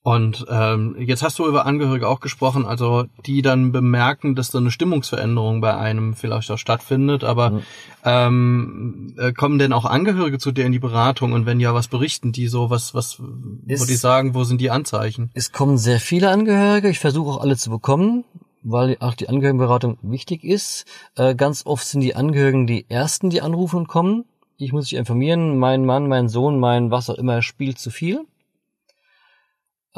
[0.01, 4.59] Und ähm, jetzt hast du über Angehörige auch gesprochen, also die dann bemerken, dass da
[4.59, 7.25] eine Stimmungsveränderung bei einem vielleicht auch stattfindet.
[7.25, 7.61] Aber mhm.
[8.05, 11.33] ähm, äh, kommen denn auch Angehörige zu dir in die Beratung?
[11.33, 12.69] Und wenn ja, was berichten die so?
[12.69, 13.21] Was, was,
[13.67, 15.31] es, wo die sagen, wo sind die Anzeichen?
[15.33, 16.89] Es kommen sehr viele Angehörige.
[16.89, 18.23] Ich versuche auch alle zu bekommen
[18.61, 20.85] weil auch die Angehörigenberatung wichtig ist.
[21.15, 24.25] Äh, ganz oft sind die Angehörigen die ersten, die anrufen und kommen.
[24.57, 28.25] Ich muss mich informieren, mein Mann, mein Sohn, mein was auch immer spielt zu viel.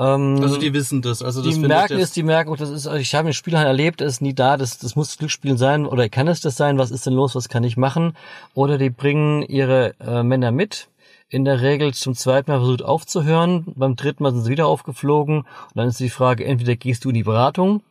[0.01, 1.21] Ähm, also die wissen das.
[1.21, 4.01] Also das die merken es, die merken, das ist, ich habe ein Spiel halt erlebt,
[4.01, 7.05] ist nie da, das, das muss Glücksspielen sein oder kann es das sein, was ist
[7.05, 8.13] denn los, was kann ich machen?
[8.55, 10.89] Oder die bringen ihre äh, Männer mit,
[11.29, 15.41] in der Regel zum zweiten Mal versucht aufzuhören, beim dritten Mal sind sie wieder aufgeflogen
[15.41, 17.83] und dann ist die Frage, entweder gehst du in die Beratung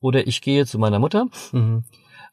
[0.00, 1.84] oder ich gehe zu meiner Mutter mhm.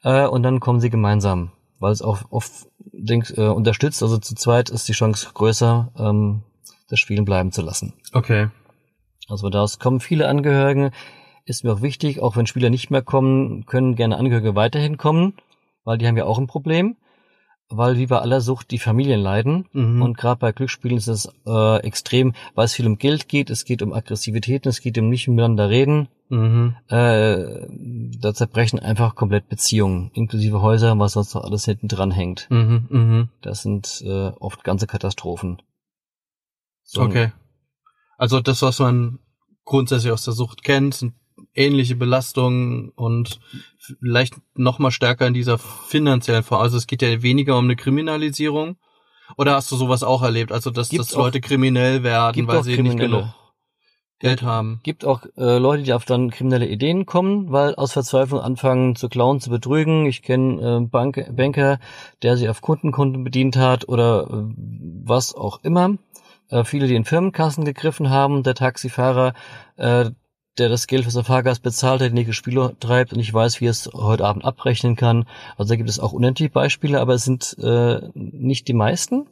[0.02, 4.34] äh, und dann kommen sie gemeinsam, weil es auch oft denk, äh, unterstützt, also zu
[4.34, 6.42] zweit ist die Chance größer, ähm,
[6.88, 7.94] das Spielen bleiben zu lassen.
[8.12, 8.48] Okay.
[9.28, 10.90] Also da kommen viele Angehörige.
[11.44, 15.34] Ist mir auch wichtig, auch wenn Spieler nicht mehr kommen, können gerne Angehörige weiterhin kommen,
[15.84, 16.96] weil die haben ja auch ein Problem,
[17.68, 19.66] weil wie bei aller Sucht die Familien leiden.
[19.72, 20.02] Mhm.
[20.02, 23.64] Und gerade bei Glücksspielen ist es äh, extrem, weil es viel um Geld geht, es
[23.64, 26.08] geht um Aggressivitäten, es geht um nicht miteinander reden.
[26.28, 26.76] Mhm.
[26.88, 27.66] Äh,
[28.20, 32.46] da zerbrechen einfach komplett Beziehungen, inklusive Häuser, was sonst noch alles hinten dran hängt.
[32.50, 33.28] Mhm, mh.
[33.42, 35.60] Das sind äh, oft ganze Katastrophen.
[36.84, 37.32] So, okay.
[38.22, 39.18] Also das, was man
[39.64, 41.14] grundsätzlich aus der Sucht kennt, sind
[41.54, 43.40] ähnliche Belastungen und
[43.98, 46.62] vielleicht noch mal stärker in dieser finanziellen Form.
[46.62, 48.76] Also es geht ja weniger um eine Kriminalisierung.
[49.36, 50.52] Oder hast du sowas auch erlebt?
[50.52, 53.24] Also dass, dass Leute kriminell werden, weil sie nicht genug
[54.20, 54.78] Geld haben.
[54.84, 59.08] Gibt auch äh, Leute, die auf dann kriminelle Ideen kommen, weil aus Verzweiflung anfangen zu
[59.08, 60.06] klauen, zu betrügen.
[60.06, 61.80] Ich kenne äh, Bank Banker,
[62.22, 64.54] der sich auf Kundenkonten bedient hat oder äh,
[65.04, 65.96] was auch immer
[66.52, 69.34] äh, viele, die in Firmenkassen gegriffen haben, der Taxifahrer,
[69.76, 70.10] äh,
[70.58, 73.60] der das Geld für sein Fahrgast bezahlt, der die nächste Spiele treibt und ich weiß,
[73.60, 75.26] wie er es heute Abend abrechnen kann.
[75.56, 79.28] Also da gibt es auch unendlich Beispiele, aber es sind äh, nicht die meisten.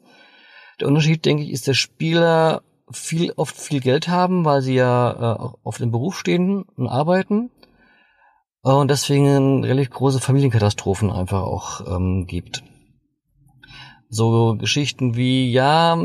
[0.80, 5.10] Der Unterschied, denke ich, ist, der Spieler viel, oft viel Geld haben, weil sie ja
[5.12, 7.50] äh, auf dem Beruf stehen und arbeiten.
[8.62, 12.62] Und deswegen relativ große Familienkatastrophen einfach auch ähm, gibt.
[14.08, 15.96] So Geschichten wie, ja,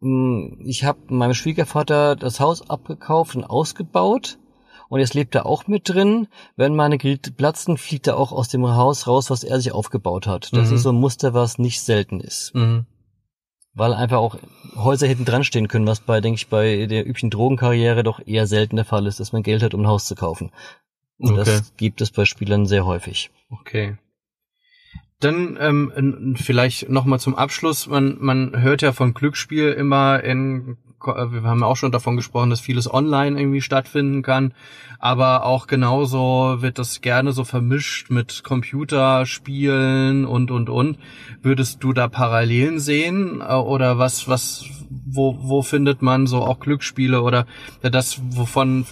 [0.00, 4.38] ich habe meinem Schwiegervater das Haus abgekauft und ausgebaut.
[4.88, 6.28] Und jetzt lebt er auch mit drin.
[6.54, 10.26] Wenn meine Geräte platzen, fliegt er auch aus dem Haus raus, was er sich aufgebaut
[10.26, 10.52] hat.
[10.52, 10.76] Das mhm.
[10.76, 12.54] ist so ein Muster, was nicht selten ist.
[12.54, 12.86] Mhm.
[13.74, 14.36] Weil einfach auch
[14.76, 18.46] Häuser hinten dran stehen können, was bei, denke ich, bei der üblichen Drogenkarriere doch eher
[18.46, 20.52] selten der Fall ist, dass man Geld hat, um ein Haus zu kaufen.
[21.18, 21.44] Und okay.
[21.44, 23.30] das gibt es bei Spielern sehr häufig.
[23.50, 23.96] Okay.
[25.20, 27.86] Dann ähm, vielleicht nochmal zum Abschluss.
[27.86, 32.50] Man, man hört ja von Glücksspiel immer in, wir haben ja auch schon davon gesprochen,
[32.50, 34.52] dass vieles online irgendwie stattfinden kann.
[34.98, 40.98] Aber auch genauso wird das gerne so vermischt mit Computerspielen und, und, und.
[41.40, 43.40] Würdest du da Parallelen sehen?
[43.40, 47.46] Äh, oder was, was, wo, wo findet man so auch Glücksspiele oder
[47.80, 48.84] das, wovon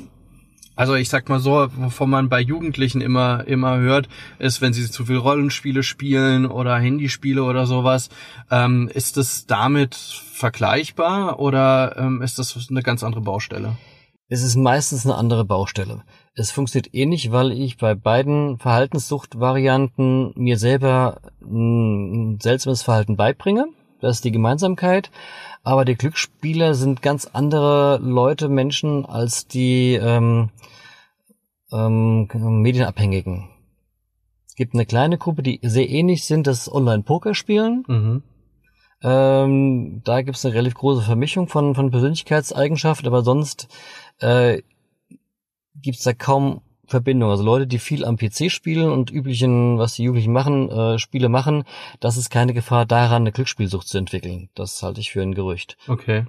[0.77, 4.09] Also ich sag mal so, wovon man bei Jugendlichen immer immer hört,
[4.39, 8.09] ist, wenn sie zu viel Rollenspiele spielen oder Handyspiele oder sowas,
[8.51, 13.77] ähm, ist es damit vergleichbar oder ähm, ist das eine ganz andere Baustelle?
[14.29, 16.03] Es ist meistens eine andere Baustelle.
[16.35, 23.67] Es funktioniert ähnlich, weil ich bei beiden Verhaltenssuchtvarianten mir selber ein seltsames Verhalten beibringe.
[24.05, 25.11] Das ist die Gemeinsamkeit.
[25.63, 30.51] Aber die Glücksspieler sind ganz andere Leute, Menschen als die ähm,
[31.73, 32.29] ähm,
[32.61, 33.49] Medienabhängigen.
[34.47, 37.85] Es gibt eine kleine Gruppe, die sehr ähnlich sind, das Online-Poker-Spielen.
[37.89, 38.23] Mhm.
[39.03, 43.69] Ähm, da gibt es eine relativ große Vermischung von, von Persönlichkeitseigenschaften, aber sonst
[44.21, 44.61] äh,
[45.77, 46.61] gibt es da kaum
[46.95, 47.31] Verbindung.
[47.31, 51.29] Also Leute, die viel am PC spielen und üblichen, was die Jugendlichen machen, äh, Spiele
[51.29, 51.65] machen,
[51.99, 54.49] das ist keine Gefahr daran, eine Glücksspielsucht zu entwickeln.
[54.55, 55.77] Das halte ich für ein Gerücht.
[55.89, 56.27] Okay.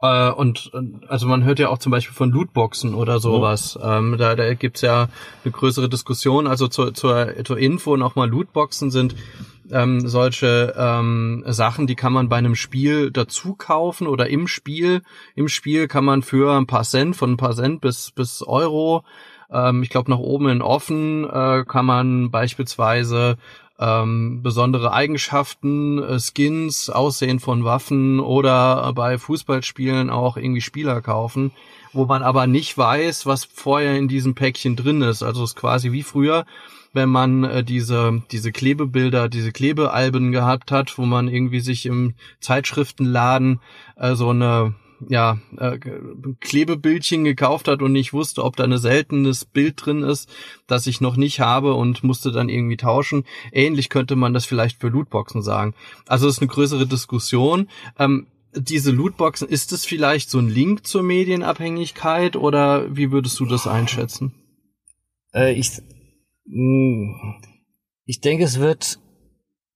[0.00, 0.70] Äh, und
[1.08, 3.76] also man hört ja auch zum Beispiel von Lootboxen oder sowas.
[3.76, 3.84] Mhm.
[3.84, 5.08] Ähm, da, da gibt's ja
[5.44, 6.46] eine größere Diskussion.
[6.46, 9.16] Also zur, zur, zur Info nochmal, Lootboxen sind
[9.72, 15.02] ähm, solche ähm, Sachen, die kann man bei einem Spiel dazu kaufen oder im Spiel.
[15.34, 19.04] Im Spiel kann man für ein paar Cent, von ein paar Cent bis, bis Euro,
[19.52, 23.36] ähm, ich glaube nach oben in offen, äh, kann man beispielsweise
[23.80, 31.52] ähm, besondere Eigenschaften, äh, Skins, Aussehen von Waffen oder bei Fußballspielen auch irgendwie Spieler kaufen,
[31.92, 35.22] wo man aber nicht weiß, was vorher in diesem Päckchen drin ist.
[35.22, 36.44] Also es ist quasi wie früher,
[36.92, 42.14] wenn man äh, diese diese Klebebilder, diese Klebealben gehabt hat, wo man irgendwie sich im
[42.40, 43.60] Zeitschriftenladen
[43.96, 44.74] äh, so eine
[45.08, 45.78] ja, äh,
[46.40, 50.28] Klebebildchen gekauft hat und nicht wusste, ob da ein seltenes Bild drin ist,
[50.66, 53.24] das ich noch nicht habe und musste dann irgendwie tauschen.
[53.52, 55.74] Ähnlich könnte man das vielleicht für Lootboxen sagen.
[56.06, 57.68] Also es ist eine größere Diskussion.
[57.98, 63.46] Ähm, diese Lootboxen, ist es vielleicht so ein Link zur Medienabhängigkeit oder wie würdest du
[63.46, 64.34] das einschätzen?
[65.32, 65.70] Äh, ich,
[66.46, 67.34] mh, hm,
[68.04, 68.98] ich denke, es wird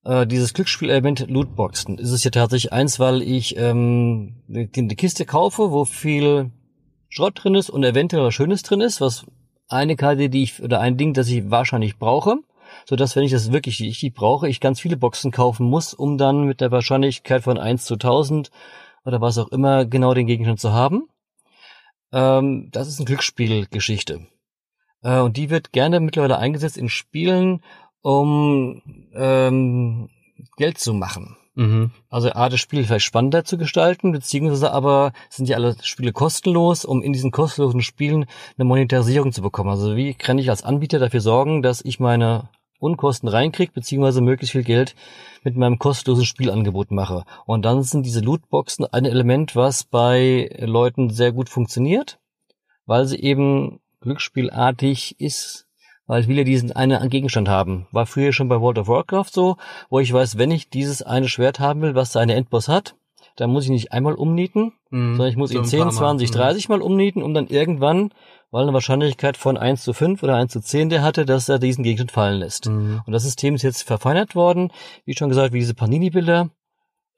[0.04, 1.98] äh, dieses Glücksspielelement Lootboxen.
[1.98, 6.50] Ist es ja tatsächlich eins, weil ich ähm, eine Kiste kaufe, wo viel
[7.08, 9.26] Schrott drin ist und eventuell was Schönes drin ist, was
[9.68, 12.36] eine Karte, die ich oder ein Ding, das ich wahrscheinlich brauche,
[12.86, 16.18] so dass wenn ich das wirklich richtig brauche, ich ganz viele Boxen kaufen muss, um
[16.18, 18.50] dann mit der Wahrscheinlichkeit von 1 zu 1000
[19.04, 21.08] oder was auch immer genau den Gegenstand zu haben.
[22.12, 24.26] Ähm, das ist eine Glücksspielgeschichte.
[25.02, 27.62] Äh, und die wird gerne mittlerweile eingesetzt in Spielen,
[28.04, 28.82] um
[29.14, 30.10] ähm,
[30.58, 31.38] Geld zu machen.
[31.54, 31.90] Mhm.
[32.10, 36.84] Also A, das Spiel vielleicht spannender zu gestalten, beziehungsweise aber sind ja alle Spiele kostenlos,
[36.84, 38.26] um in diesen kostenlosen Spielen
[38.58, 39.70] eine Monetarisierung zu bekommen.
[39.70, 44.52] Also wie kann ich als Anbieter dafür sorgen, dass ich meine Unkosten reinkriege, beziehungsweise möglichst
[44.52, 44.94] viel Geld
[45.42, 47.24] mit meinem kostenlosen Spielangebot mache.
[47.46, 52.18] Und dann sind diese Lootboxen ein Element, was bei Leuten sehr gut funktioniert,
[52.84, 55.66] weil sie eben glücksspielartig ist,
[56.06, 57.86] weil viele diesen einen Gegenstand haben.
[57.92, 59.56] War früher schon bei World of Warcraft so,
[59.90, 62.94] wo ich weiß, wenn ich dieses eine Schwert haben will, was seine Endboss hat,
[63.36, 66.68] dann muss ich nicht einmal umnieten, mhm, sondern ich muss so ihn 10, 20, 30
[66.68, 68.10] Mal umnieten, um dann irgendwann,
[68.50, 71.58] weil eine Wahrscheinlichkeit von 1 zu 5 oder 1 zu 10 der hatte, dass er
[71.58, 72.68] diesen Gegenstand fallen lässt.
[72.68, 73.02] Mhm.
[73.04, 74.70] Und das System ist jetzt verfeinert worden,
[75.04, 76.50] wie schon gesagt, wie diese Panini-Bilder.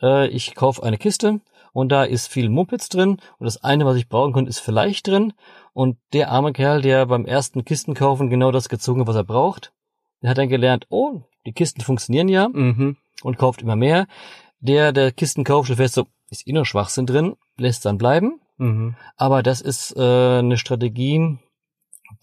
[0.00, 1.40] Äh, ich kaufe eine Kiste
[1.72, 5.08] und da ist viel Mumpitz drin und das eine, was ich brauchen könnte, ist vielleicht
[5.08, 5.34] drin
[5.76, 9.74] und der arme Kerl, der beim ersten Kistenkaufen genau das gezogen hat, was er braucht,
[10.22, 12.96] der hat dann gelernt, oh, die Kisten funktionieren ja mhm.
[13.22, 14.06] und kauft immer mehr.
[14.58, 18.40] Der, der Kisten kauft, stellt fest, so, ist eh noch Schwachsinn drin, lässt dann bleiben.
[18.56, 18.96] Mhm.
[19.18, 21.36] Aber das ist äh, eine Strategie,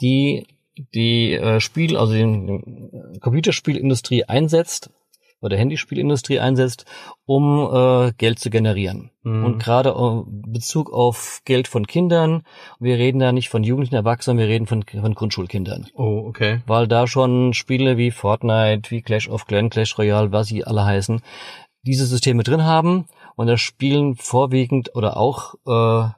[0.01, 0.47] die
[0.95, 4.89] die äh, Spiel, also die äh, Computerspielindustrie einsetzt,
[5.43, 6.85] oder Handyspielindustrie einsetzt,
[7.25, 9.11] um äh, Geld zu generieren.
[9.23, 9.45] Mhm.
[9.45, 12.43] Und gerade äh, Bezug auf Geld von Kindern,
[12.79, 15.87] wir reden da nicht von jugendlichen Erwachsenen, wir reden von, von Grundschulkindern.
[15.95, 16.61] Oh, okay.
[16.65, 20.85] Weil da schon Spiele wie Fortnite, wie Clash of Clans, Clash Royale, was sie alle
[20.85, 21.21] heißen,
[21.83, 26.09] diese Systeme drin haben und da spielen vorwiegend oder auch äh,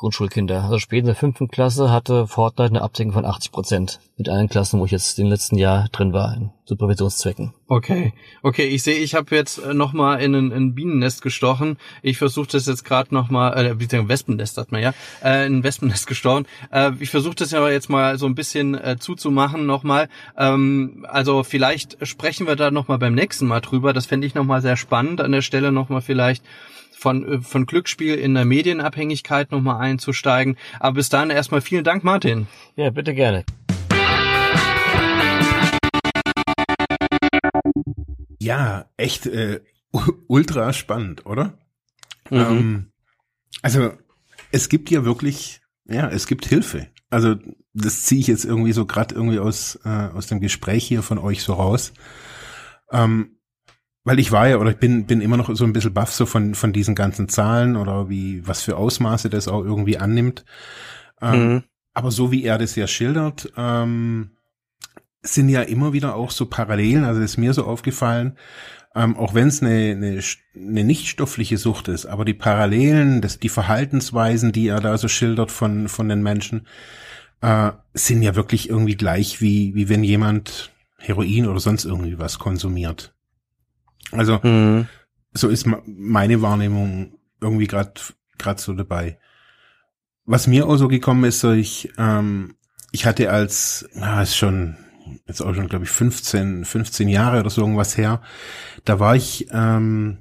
[0.00, 0.64] Grundschulkinder.
[0.64, 4.48] Also später in der fünften Klasse hatte Fortnite eine Abdeckung von 80 Prozent mit allen
[4.48, 7.52] Klassen, wo ich jetzt den letzten Jahr drin war, in Supervisionszwecken.
[7.68, 11.76] Okay, okay, ich sehe, ich habe jetzt äh, noch mal in ein, ein Bienennest gestochen.
[12.00, 15.64] Ich versuche das jetzt gerade noch mal, äh, ein Wespennest hat man ja, äh, ein
[15.64, 16.46] Wespennest gestochen.
[16.72, 20.08] Äh, ich versuche das aber jetzt mal so ein bisschen äh, zuzumachen noch mal.
[20.38, 23.92] Ähm, also vielleicht sprechen wir da noch mal beim nächsten Mal drüber.
[23.92, 26.42] Das fände ich noch mal sehr spannend an der Stelle noch mal vielleicht
[27.00, 30.56] von, äh, von Glücksspiel in der Medienabhängigkeit nochmal einzusteigen.
[30.78, 32.46] Aber bis dahin erstmal vielen Dank, Martin.
[32.76, 33.44] Ja, bitte gerne.
[38.38, 39.60] Ja, echt äh,
[40.28, 41.58] ultra spannend, oder?
[42.30, 42.38] Mhm.
[42.38, 42.92] Ähm,
[43.62, 43.92] also
[44.52, 46.88] es gibt ja wirklich, ja, es gibt Hilfe.
[47.08, 47.36] Also
[47.72, 51.18] das ziehe ich jetzt irgendwie so gerade irgendwie aus äh, aus dem Gespräch hier von
[51.18, 51.92] euch so raus.
[52.92, 53.39] Ähm,
[54.04, 56.26] weil ich war ja oder ich bin bin immer noch so ein bisschen baff so
[56.26, 60.44] von von diesen ganzen Zahlen oder wie was für Ausmaße das auch irgendwie annimmt.
[61.20, 61.64] Ähm, mhm.
[61.92, 64.30] Aber so wie er das ja schildert, ähm,
[65.22, 67.04] sind ja immer wieder auch so Parallelen.
[67.04, 68.38] Also ist mir so aufgefallen,
[68.94, 70.20] ähm, auch wenn es eine, eine,
[70.56, 75.52] eine nichtstoffliche Sucht ist, aber die Parallelen, das, die Verhaltensweisen, die er da so schildert
[75.52, 76.66] von von den Menschen,
[77.42, 82.38] äh, sind ja wirklich irgendwie gleich wie wie wenn jemand Heroin oder sonst irgendwie was
[82.38, 83.14] konsumiert.
[84.12, 84.86] Also mhm.
[85.32, 87.92] so ist meine Wahrnehmung irgendwie gerade
[88.38, 89.18] gerade so dabei.
[90.24, 92.54] Was mir auch so gekommen ist, so ich ähm,
[92.92, 94.76] ich hatte als, na, ist schon
[95.26, 98.22] jetzt auch schon glaube ich 15 15 Jahre oder so irgendwas her.
[98.84, 100.18] Da war ich ähm,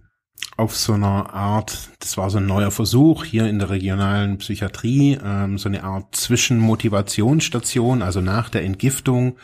[0.60, 5.18] auf so einer Art, das war so ein neuer Versuch hier in der regionalen Psychiatrie,
[5.24, 9.38] ähm, so eine Art Zwischenmotivationsstation, also nach der Entgiftung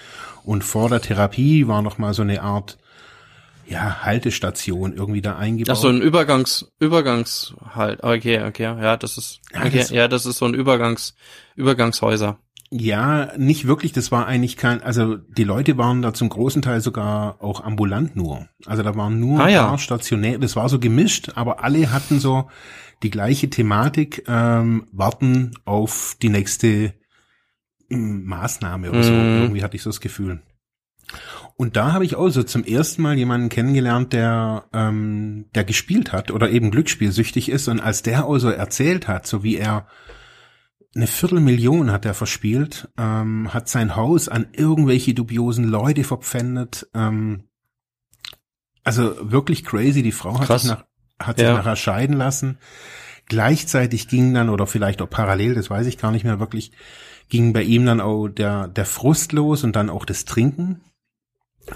[0.44, 2.78] und vor der Therapie war noch mal so eine Art
[3.68, 5.76] ja, Haltestation irgendwie da eingebaut.
[5.78, 8.04] Ach so ein Übergangs Übergangs halt.
[8.04, 11.16] Okay, okay, ja, das ist okay, ja, das, ja, das ist so ein Übergangs
[11.56, 12.40] Übergangshäuser.
[12.72, 13.94] Ja, nicht wirklich.
[13.94, 18.16] Das war eigentlich kein, also die Leute waren da zum großen Teil sogar auch ambulant
[18.16, 18.48] nur.
[18.66, 19.78] Also da waren nur ah, ja.
[19.78, 20.40] stationär.
[20.40, 22.50] Das war so gemischt, aber alle hatten so
[23.04, 26.94] die gleiche Thematik, ähm, warten auf die nächste
[27.90, 29.12] ähm, Maßnahme oder so.
[29.12, 29.42] Mhm.
[29.42, 30.42] Irgendwie hatte ich so das Gefühl.
[31.58, 36.12] Und da habe ich auch so zum ersten Mal jemanden kennengelernt, der, ähm, der gespielt
[36.12, 37.70] hat oder eben glücksspielsüchtig ist.
[37.70, 39.88] Und als der auch so erzählt hat, so wie er
[40.96, 46.88] eine Viertelmillion hat er verspielt, ähm, hat sein Haus an irgendwelche dubiosen Leute verpfändet.
[46.94, 47.46] Ähm,
[48.84, 50.04] also wirklich crazy.
[50.04, 50.64] Die Frau hat Krass.
[50.64, 50.86] sich, nach,
[51.20, 51.54] hat sich ja.
[51.54, 52.58] nachher scheiden lassen.
[53.28, 56.72] Gleichzeitig ging dann, oder vielleicht auch parallel, das weiß ich gar nicht mehr wirklich,
[57.30, 60.82] ging bei ihm dann auch der, der Frust los und dann auch das Trinken.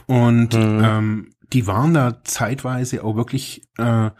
[0.07, 0.81] Und mhm.
[0.83, 4.11] ähm, die waren da zeitweise auch wirklich, äh,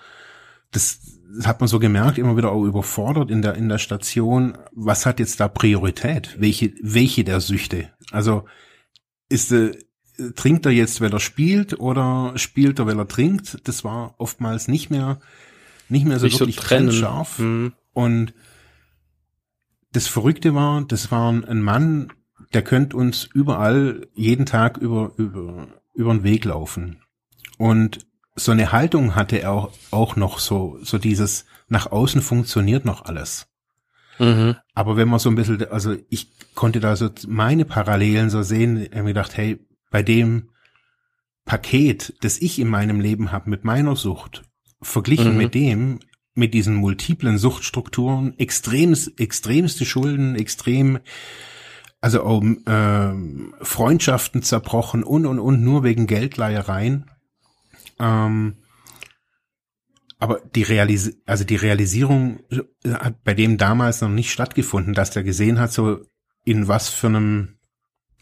[0.72, 1.00] das
[1.44, 4.58] hat man so gemerkt, immer wieder auch überfordert in der, in der Station.
[4.74, 6.36] Was hat jetzt da Priorität?
[6.40, 7.90] Welche, welche der Süchte?
[8.12, 8.46] Also,
[9.30, 9.78] ist, äh,
[10.36, 13.68] trinkt er jetzt, weil er spielt oder spielt er, weil er trinkt?
[13.68, 15.20] Das war oftmals nicht mehr,
[15.88, 17.40] nicht mehr so nicht wirklich so scharf.
[17.40, 17.74] Mhm.
[17.94, 18.34] Und
[19.92, 22.12] das Verrückte war, das war ein Mann,
[22.54, 27.02] der könnte uns überall jeden Tag über, über, über den Weg laufen.
[27.58, 28.00] Und
[28.36, 33.06] so eine Haltung hatte er auch, auch noch so, so dieses nach außen funktioniert noch
[33.06, 33.48] alles.
[34.18, 34.56] Mhm.
[34.74, 38.82] Aber wenn man so ein bisschen, also ich konnte da so meine Parallelen so sehen,
[38.82, 39.60] ich habe mir gedacht, hey,
[39.92, 40.50] bei dem
[41.46, 44.44] Paket, das ich in meinem Leben habe mit meiner Sucht,
[44.82, 45.38] verglichen mhm.
[45.38, 46.00] mit dem,
[46.36, 51.00] mit diesen multiplen Suchtstrukturen, extremst, extremste Schulden, extrem,
[52.02, 57.10] also auch, ähm, Freundschaften zerbrochen und und und nur wegen Geldleihereien
[58.00, 58.58] ähm,
[60.20, 62.42] aber die Realis also die Realisierung
[62.86, 66.06] hat bei dem damals noch nicht stattgefunden, dass der gesehen hat, so
[66.44, 67.58] in was für einem,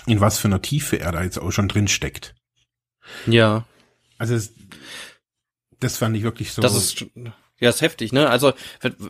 [0.05, 2.35] in was für einer Tiefe er da jetzt auch schon drin steckt.
[3.25, 3.65] Ja.
[4.19, 4.53] Also es,
[5.79, 6.61] das fand ich wirklich so.
[6.61, 7.05] Das ist
[7.59, 8.29] ja, ist heftig, ne?
[8.29, 8.53] Also,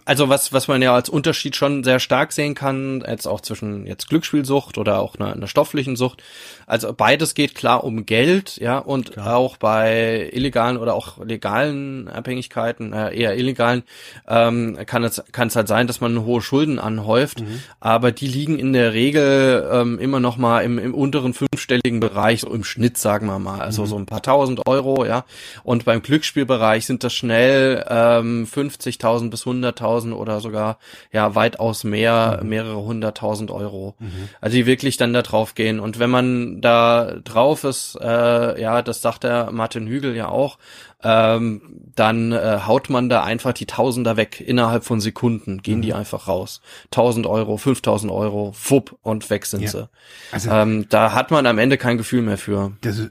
[0.06, 3.86] also was, was man ja als Unterschied schon sehr stark sehen kann, jetzt auch zwischen
[3.86, 6.24] jetzt Glücksspielsucht oder auch einer, einer stofflichen Sucht.
[6.66, 9.36] Also beides geht klar um Geld, ja, und klar.
[9.36, 13.84] auch bei illegalen oder auch legalen Abhängigkeiten, äh, eher illegalen,
[14.30, 17.62] ähm, kann es kann es halt sein, dass man hohe Schulden anhäuft, mhm.
[17.82, 22.42] aber die liegen in der Regel ähm, immer noch mal im, im unteren fünfstelligen Bereich,
[22.42, 23.88] so im Schnitt, sagen wir mal, also mhm.
[23.88, 25.26] so ein paar tausend Euro, ja.
[25.64, 30.78] Und beim Glücksspielbereich sind das schnell ähm, 50.000 bis 100.000 oder sogar
[31.12, 32.50] ja weitaus mehr, mhm.
[32.50, 33.95] mehrere hunderttausend Euro.
[34.00, 34.30] Mhm.
[34.41, 35.80] Also die wirklich dann da drauf gehen.
[35.80, 40.58] Und wenn man da drauf ist, äh, ja, das sagt der Martin Hügel ja auch,
[41.04, 41.62] ähm,
[41.95, 44.41] dann äh, haut man da einfach die Tausender weg.
[44.41, 45.84] Innerhalb von Sekunden gehen mhm.
[45.84, 46.62] die einfach raus.
[46.86, 49.69] 1000 Euro, 5000 Euro, fupp und weg sind ja.
[49.69, 49.89] sie.
[50.32, 52.73] Also, ähm, da hat man am Ende kein Gefühl mehr für.
[52.82, 53.02] Das,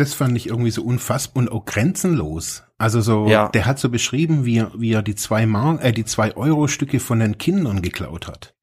[0.00, 2.64] das fand ich irgendwie so unfassbar und auch grenzenlos.
[2.78, 3.48] Also so, ja.
[3.48, 6.68] der hat so beschrieben, wie er, wie er die zwei Mark, äh, die zwei Euro
[6.68, 8.54] Stücke von den Kindern geklaut hat.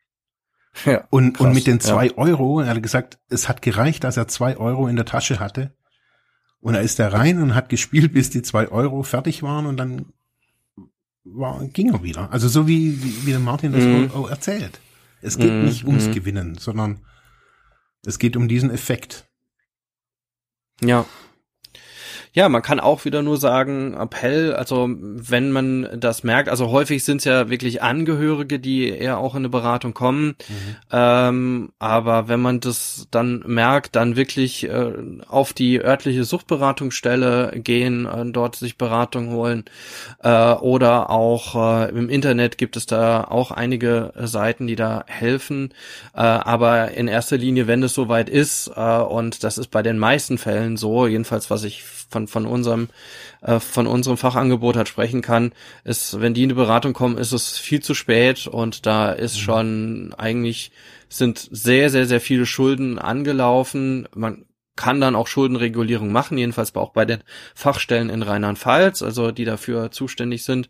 [0.85, 2.17] Ja, und, krass, und mit den zwei ja.
[2.17, 5.73] Euro, er hat gesagt, es hat gereicht, dass er zwei Euro in der Tasche hatte.
[6.59, 9.77] Und da ist er rein und hat gespielt, bis die zwei Euro fertig waren und
[9.77, 10.13] dann
[11.23, 12.31] war, ging er wieder.
[12.31, 14.11] Also so wie, wie, wie der Martin das mhm.
[14.13, 14.79] auch erzählt.
[15.21, 15.65] Es geht mhm.
[15.65, 16.13] nicht ums mhm.
[16.13, 17.05] Gewinnen, sondern
[18.05, 19.27] es geht um diesen Effekt.
[20.81, 21.05] Ja.
[22.35, 27.05] Ja, man kann auch wieder nur sagen, Appell, also wenn man das merkt, also häufig
[27.05, 30.75] sind es ja wirklich Angehörige, die eher auch in eine Beratung kommen, mhm.
[30.91, 34.91] ähm, aber wenn man das dann merkt, dann wirklich äh,
[35.29, 39.63] auf die örtliche Suchtberatungsstelle gehen, äh, dort sich Beratung holen.
[40.21, 45.73] Äh, oder auch äh, im Internet gibt es da auch einige Seiten, die da helfen,
[46.13, 49.97] äh, aber in erster Linie, wenn es soweit ist äh, und das ist bei den
[49.97, 52.89] meisten Fällen so, jedenfalls was ich von, von unserem,
[53.41, 55.53] äh, von unserem Fachangebot halt sprechen kann,
[55.83, 59.35] ist, wenn die in die Beratung kommen, ist es viel zu spät und da ist
[59.35, 59.41] mhm.
[59.41, 60.71] schon eigentlich
[61.09, 64.07] sind sehr, sehr, sehr viele Schulden angelaufen.
[64.15, 64.45] Man
[64.75, 67.23] kann dann auch Schuldenregulierung machen, jedenfalls auch bei den
[67.53, 70.69] Fachstellen in Rheinland-Pfalz, also die dafür zuständig sind.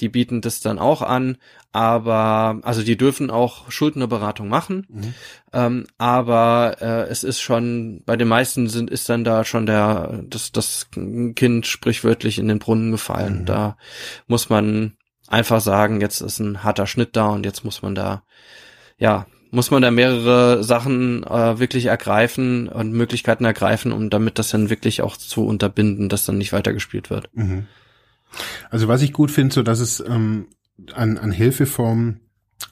[0.00, 1.38] Die bieten das dann auch an,
[1.72, 5.14] aber also die dürfen auch Schuldnerberatung machen, mhm.
[5.52, 10.22] ähm, aber äh, es ist schon bei den meisten sind ist dann da schon der
[10.28, 13.40] das das Kind sprichwörtlich in den Brunnen gefallen.
[13.40, 13.46] Mhm.
[13.46, 13.76] Da
[14.26, 14.96] muss man
[15.28, 18.22] einfach sagen, jetzt ist ein harter Schnitt da und jetzt muss man da
[18.98, 24.50] ja muss man da mehrere Sachen äh, wirklich ergreifen und Möglichkeiten ergreifen, um damit das
[24.50, 27.28] dann wirklich auch zu unterbinden, dass dann nicht weitergespielt wird.
[27.34, 27.66] Mhm.
[28.70, 30.48] Also was ich gut finde, so dass es ähm,
[30.94, 32.20] an, an Hilfeformen,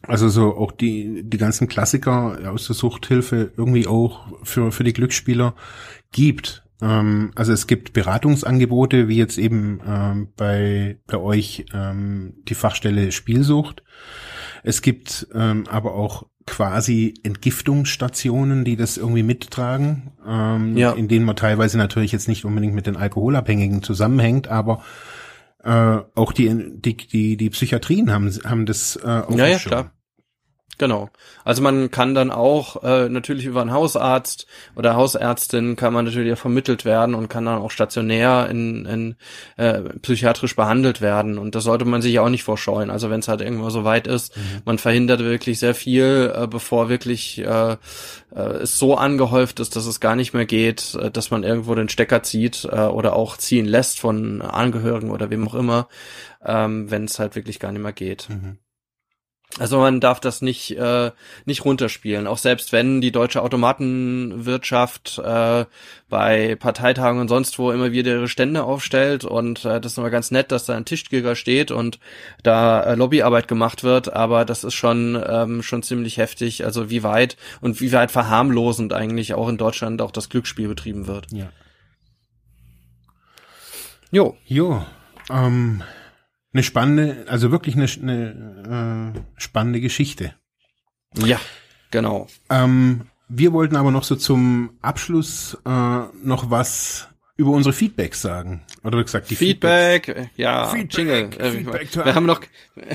[0.03, 4.93] also so auch die, die ganzen Klassiker aus der Suchthilfe irgendwie auch für, für die
[4.93, 5.55] Glücksspieler
[6.13, 6.65] gibt.
[6.81, 13.13] Ähm, also es gibt Beratungsangebote, wie jetzt eben ähm, bei, bei euch ähm, die Fachstelle
[13.13, 13.83] Spielsucht.
[14.63, 20.93] Es gibt ähm, aber auch quasi Entgiftungsstationen, die das irgendwie mittragen, ähm, ja.
[20.93, 24.83] in denen man teilweise natürlich jetzt nicht unbedingt mit den Alkoholabhängigen zusammenhängt, aber
[25.63, 29.91] äh, auch die, die, die, die Psychiatrien haben, haben das äh, auf ja, ja, klar.
[30.79, 31.11] Genau.
[31.45, 36.37] Also man kann dann auch äh, natürlich über einen Hausarzt oder Hausärztin kann man natürlich
[36.39, 39.17] vermittelt werden und kann dann auch stationär in, in
[39.57, 41.39] äh, psychiatrisch behandelt werden.
[41.39, 42.91] Und das sollte man sich auch nicht vorscheuen.
[42.91, 44.63] Also wenn es halt irgendwo so weit ist, mhm.
[44.65, 47.77] man verhindert wirklich sehr viel, äh, bevor wirklich äh,
[48.35, 51.75] äh, es so angehäuft ist, dass es gar nicht mehr geht, äh, dass man irgendwo
[51.77, 55.89] den Stecker zieht äh, oder auch ziehen lässt von Angehörigen oder wem auch immer,
[56.45, 58.29] ähm, wenn es halt wirklich gar nicht mehr geht.
[58.29, 58.59] Mhm.
[59.59, 61.13] Also man darf das nicht äh,
[61.45, 65.67] nicht runterspielen, auch selbst wenn die deutsche Automatenwirtschaft äh,
[66.09, 70.11] bei Parteitagen und sonst wo immer wieder ihre Stände aufstellt und äh, das ist immer
[70.11, 72.01] ganz nett, dass da ein Tischgilger steht und
[72.43, 77.05] da äh, Lobbyarbeit gemacht wird, aber das ist schon ähm, schon ziemlich heftig, also wie
[77.05, 81.31] weit und wie weit verharmlosend eigentlich auch in Deutschland auch das Glücksspiel betrieben wird.
[81.31, 81.51] Ja.
[84.11, 84.37] Jo.
[84.47, 84.85] Jo.
[85.31, 85.85] Ähm
[86.55, 90.35] eine spannende, also wirklich eine, eine äh, spannende Geschichte.
[91.17, 91.41] Ja,
[91.91, 92.29] genau.
[92.49, 98.63] Ähm, wir wollten aber noch so zum Abschluss äh, noch was über unsere Feedbacks sagen.
[98.85, 100.31] Oder wie gesagt, die Feedback, Feedbacks.
[100.37, 101.31] ja, Feedback, Jingle.
[101.39, 102.41] Äh, Feedback wir haben noch,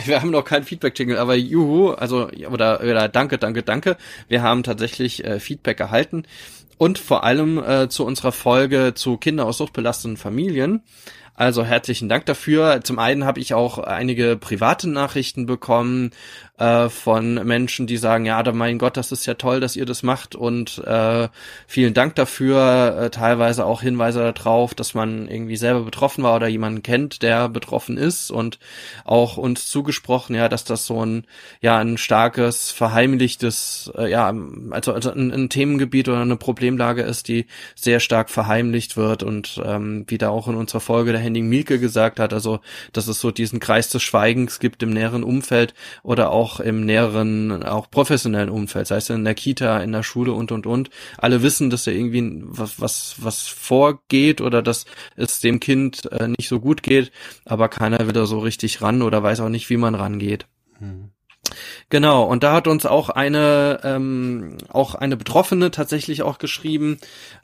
[0.06, 3.98] wir haben noch kein Feedback-Jingle, aber juhu, also, oder, oder danke, danke, danke.
[4.30, 6.24] Wir haben tatsächlich äh, Feedback erhalten.
[6.78, 10.84] Und vor allem äh, zu unserer Folge zu Kinder aus suchtbelasteten Familien.
[11.40, 12.82] Also herzlichen Dank dafür.
[12.84, 16.12] Zum einen habe ich auch einige private Nachrichten bekommen
[16.60, 19.86] äh, von Menschen, die sagen, ja, da mein Gott, das ist ja toll, dass ihr
[19.86, 21.30] das macht und äh,
[21.68, 22.98] vielen Dank dafür.
[23.00, 27.48] Äh, teilweise auch Hinweise darauf, dass man irgendwie selber betroffen war oder jemanden kennt, der
[27.50, 28.60] betroffen ist und
[29.06, 31.26] auch uns zugesprochen, ja, dass das so ein
[31.62, 34.34] ja ein starkes verheimlichtes, äh, ja,
[34.72, 37.46] also, also ein, ein Themengebiet oder eine Problemlage ist, die
[37.76, 41.80] sehr stark verheimlicht wird und ähm, wie da auch in unserer Folge der Henning Mielke
[41.80, 42.60] gesagt hat, also
[42.92, 46.86] dass es so diesen Kreis des Schweigens gibt im näheren Umfeld oder auch auch im
[46.86, 50.90] näheren, auch professionellen Umfeld, sei es in der Kita, in der Schule und und und.
[51.18, 54.86] Alle wissen, dass da irgendwie was, was, was vorgeht oder dass
[55.16, 57.12] es dem Kind äh, nicht so gut geht,
[57.46, 60.48] aber keiner will da so richtig ran oder weiß auch nicht, wie man rangeht.
[60.80, 61.12] Hm.
[61.90, 67.00] Genau, und da hat uns auch eine, ähm, auch eine Betroffene tatsächlich auch geschrieben,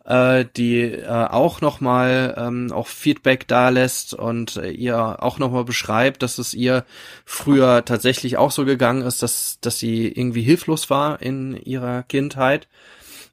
[0.06, 5.66] äh, die äh, auch nochmal ähm, auch Feedback da lässt und äh, ihr auch nochmal
[5.66, 6.86] beschreibt, dass es ihr
[7.26, 12.68] früher tatsächlich auch so gegangen ist, dass, dass sie irgendwie hilflos war in ihrer Kindheit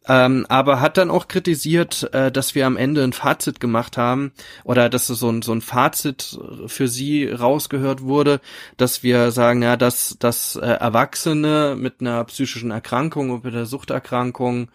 [0.08, 4.32] ähm, aber hat dann auch kritisiert, äh, dass wir am Ende ein Fazit gemacht haben
[4.64, 8.40] oder dass so ein, so ein Fazit für sie rausgehört wurde,
[8.76, 13.66] dass wir sagen, ja, dass, dass äh, Erwachsene mit einer psychischen Erkrankung und mit einer
[13.66, 14.68] Suchterkrankung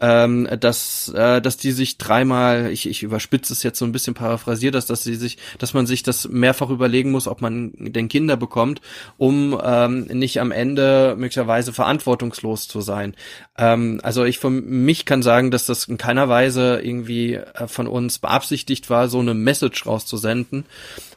[0.00, 4.14] ähm, dass, äh, dass die sich dreimal, ich, ich überspitze es jetzt so ein bisschen
[4.14, 8.08] paraphrasiert, dass, dass sie sich, dass man sich das mehrfach überlegen muss, ob man denn
[8.08, 8.80] Kinder bekommt,
[9.16, 13.14] um ähm, nicht am Ende möglicherweise verantwortungslos zu sein.
[13.56, 17.88] Ähm, also ich von mich kann sagen, dass das in keiner Weise irgendwie äh, von
[17.88, 20.64] uns beabsichtigt war, so eine Message rauszusenden,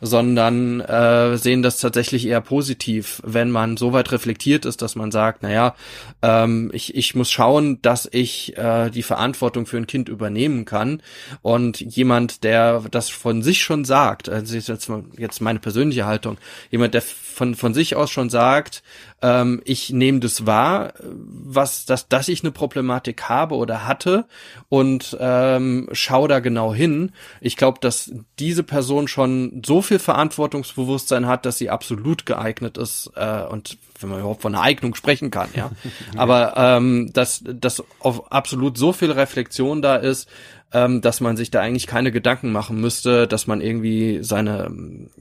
[0.01, 5.11] sondern äh, sehen das tatsächlich eher positiv, wenn man so weit reflektiert ist, dass man
[5.11, 5.75] sagt, naja,
[6.23, 11.01] ähm, ich, ich muss schauen, dass ich äh, die Verantwortung für ein Kind übernehmen kann.
[11.41, 16.37] Und jemand, der das von sich schon sagt, also jetzt, jetzt meine persönliche Haltung,
[16.69, 18.83] jemand, der von, von sich aus schon sagt,
[19.21, 24.25] ähm, ich nehme das wahr, was, dass, dass ich eine Problematik habe oder hatte
[24.69, 27.11] und ähm, schau da genau hin.
[27.39, 33.11] Ich glaube, dass diese Person schon so viel Verantwortungsbewusstsein hat, dass sie absolut geeignet ist
[33.15, 35.71] äh, und wenn man überhaupt von einer Eignung sprechen kann, ja.
[36.17, 40.29] Aber ähm, dass, dass auf absolut so viel Reflexion da ist,
[40.73, 44.71] ähm, dass man sich da eigentlich keine Gedanken machen müsste, dass man irgendwie seine,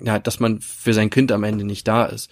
[0.02, 2.30] ja, dass man für sein Kind am Ende nicht da ist.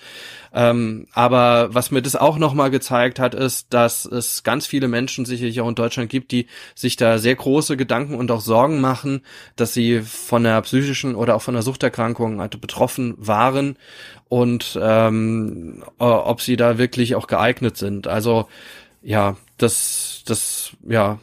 [0.52, 5.24] Ähm, aber was mir das auch nochmal gezeigt hat, ist, dass es ganz viele Menschen
[5.24, 9.22] sicherlich auch in Deutschland gibt, die sich da sehr große Gedanken und auch Sorgen machen,
[9.56, 13.76] dass sie von der psychischen oder auch von der Suchterkrankung also betroffen waren
[14.28, 18.06] und ähm, ob sie da wirklich auch geeignet sind.
[18.06, 18.48] Also
[19.02, 21.18] ja, das, das, ja,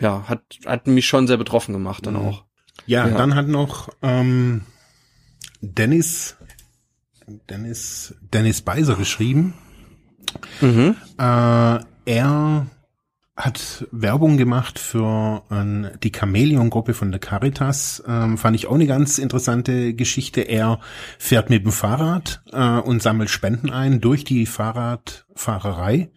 [0.00, 2.20] ja, hat, hat mich schon sehr betroffen gemacht dann mhm.
[2.20, 2.44] auch.
[2.86, 4.62] Ja, ja, dann hat noch ähm,
[5.60, 6.36] Dennis,
[7.50, 9.54] Dennis, Dennis Beiser geschrieben.
[10.60, 10.96] Mhm.
[11.18, 12.66] Äh, er
[13.38, 18.02] hat Werbung gemacht für äh, die Chamäleon-Gruppe von der Caritas.
[18.06, 20.40] Ähm, fand ich auch eine ganz interessante Geschichte.
[20.40, 20.80] Er
[21.18, 26.10] fährt mit dem Fahrrad äh, und sammelt Spenden ein durch die Fahrradfahrerei.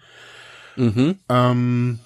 [0.76, 1.15] Mhm.
[1.30, 1.99] Ähm,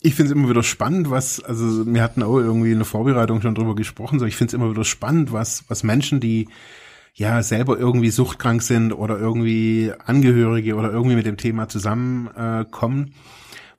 [0.00, 3.42] ich finde es immer wieder spannend, was, also wir hatten auch irgendwie in der Vorbereitung
[3.42, 6.48] schon drüber gesprochen, so ich finde es immer wieder spannend, was, was Menschen, die
[7.14, 13.10] ja selber irgendwie suchtkrank sind oder irgendwie Angehörige oder irgendwie mit dem Thema zusammenkommen, äh,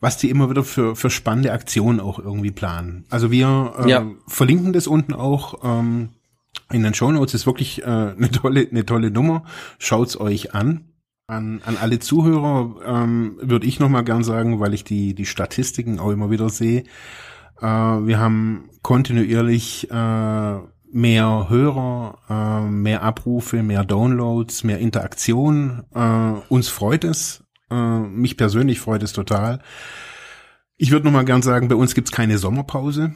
[0.01, 3.05] was die immer wieder für, für spannende Aktionen auch irgendwie planen.
[3.09, 4.05] Also wir äh, ja.
[4.28, 6.09] verlinken das unten auch ähm,
[6.72, 7.34] in den Show Notes.
[7.34, 9.43] Ist wirklich äh, eine tolle, eine tolle Nummer.
[9.78, 10.88] Schaut's euch an.
[11.30, 15.27] An, an alle Zuhörer ähm, würde ich noch mal gern sagen, weil ich die, die
[15.27, 16.86] Statistiken auch immer wieder sehe.
[17.61, 20.57] Äh, wir haben kontinuierlich äh,
[20.91, 25.84] mehr Hörer, äh, mehr Abrufe, mehr Downloads, mehr Interaktion.
[25.93, 27.43] Äh, uns freut es.
[27.69, 29.61] Äh, mich persönlich freut es total.
[30.77, 33.13] Ich würde noch mal gern sagen, bei uns gibt's keine Sommerpause.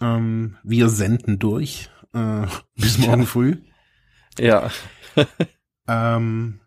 [0.00, 3.56] Ähm, wir senden durch äh, bis morgen früh.
[4.38, 4.70] Ja.
[5.86, 6.60] ähm,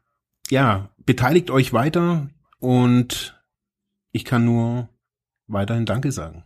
[0.49, 2.29] ja, beteiligt euch weiter
[2.59, 3.39] und
[4.11, 4.89] ich kann nur
[5.47, 6.43] weiterhin Danke sagen.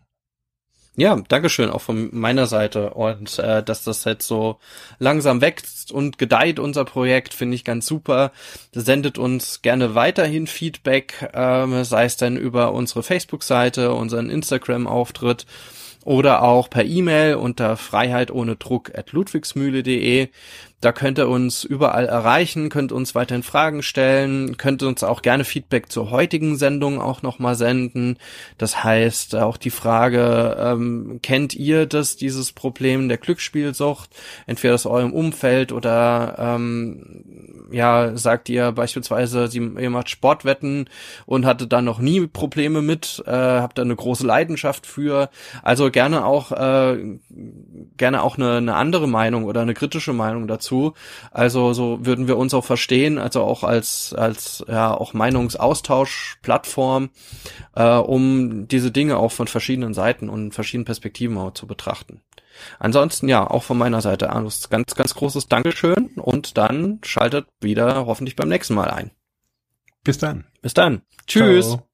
[0.99, 4.57] Ja, Dankeschön auch von meiner Seite und äh, dass das jetzt so
[4.97, 8.31] langsam wächst und gedeiht unser Projekt finde ich ganz super.
[8.71, 15.45] Sendet uns gerne weiterhin Feedback, äh, sei es denn über unsere Facebook-Seite, unseren Instagram-Auftritt
[16.07, 20.29] oder auch per E-Mail unter freiheit ohne Druck at ludwigsmühle.de.
[20.79, 25.43] Da könnt ihr uns überall erreichen, könnt uns weiterhin Fragen stellen, könnt uns auch gerne
[25.43, 28.17] Feedback zur heutigen Sendung auch nochmal senden.
[28.59, 34.11] Das heißt, auch die Frage, ähm, kennt ihr das, dieses Problem der Glücksspielsucht,
[34.45, 37.23] entweder aus eurem Umfeld oder ähm,
[37.71, 40.89] ja, sagt ihr beispielsweise, ihr macht Sportwetten
[41.25, 45.29] und hatte da noch nie Probleme mit, äh, habt da eine große Leidenschaft für.
[45.63, 47.17] Also gerne auch äh,
[47.97, 50.93] gerne auch eine, eine andere Meinung oder eine kritische Meinung dazu.
[51.31, 57.09] Also so würden wir uns auch verstehen, also auch als als ja auch Meinungsaustauschplattform,
[57.75, 62.21] äh, um diese Dinge auch von verschiedenen Seiten und verschiedenen Perspektiven auch zu betrachten.
[62.77, 68.05] Ansonsten ja, auch von meiner Seite ein ganz, ganz großes Dankeschön und dann schaltet wieder
[68.05, 69.09] hoffentlich beim nächsten Mal ein.
[70.03, 70.45] Bis dann.
[70.61, 71.01] Bis dann.
[71.25, 71.69] Tschüss.
[71.69, 71.87] Ciao.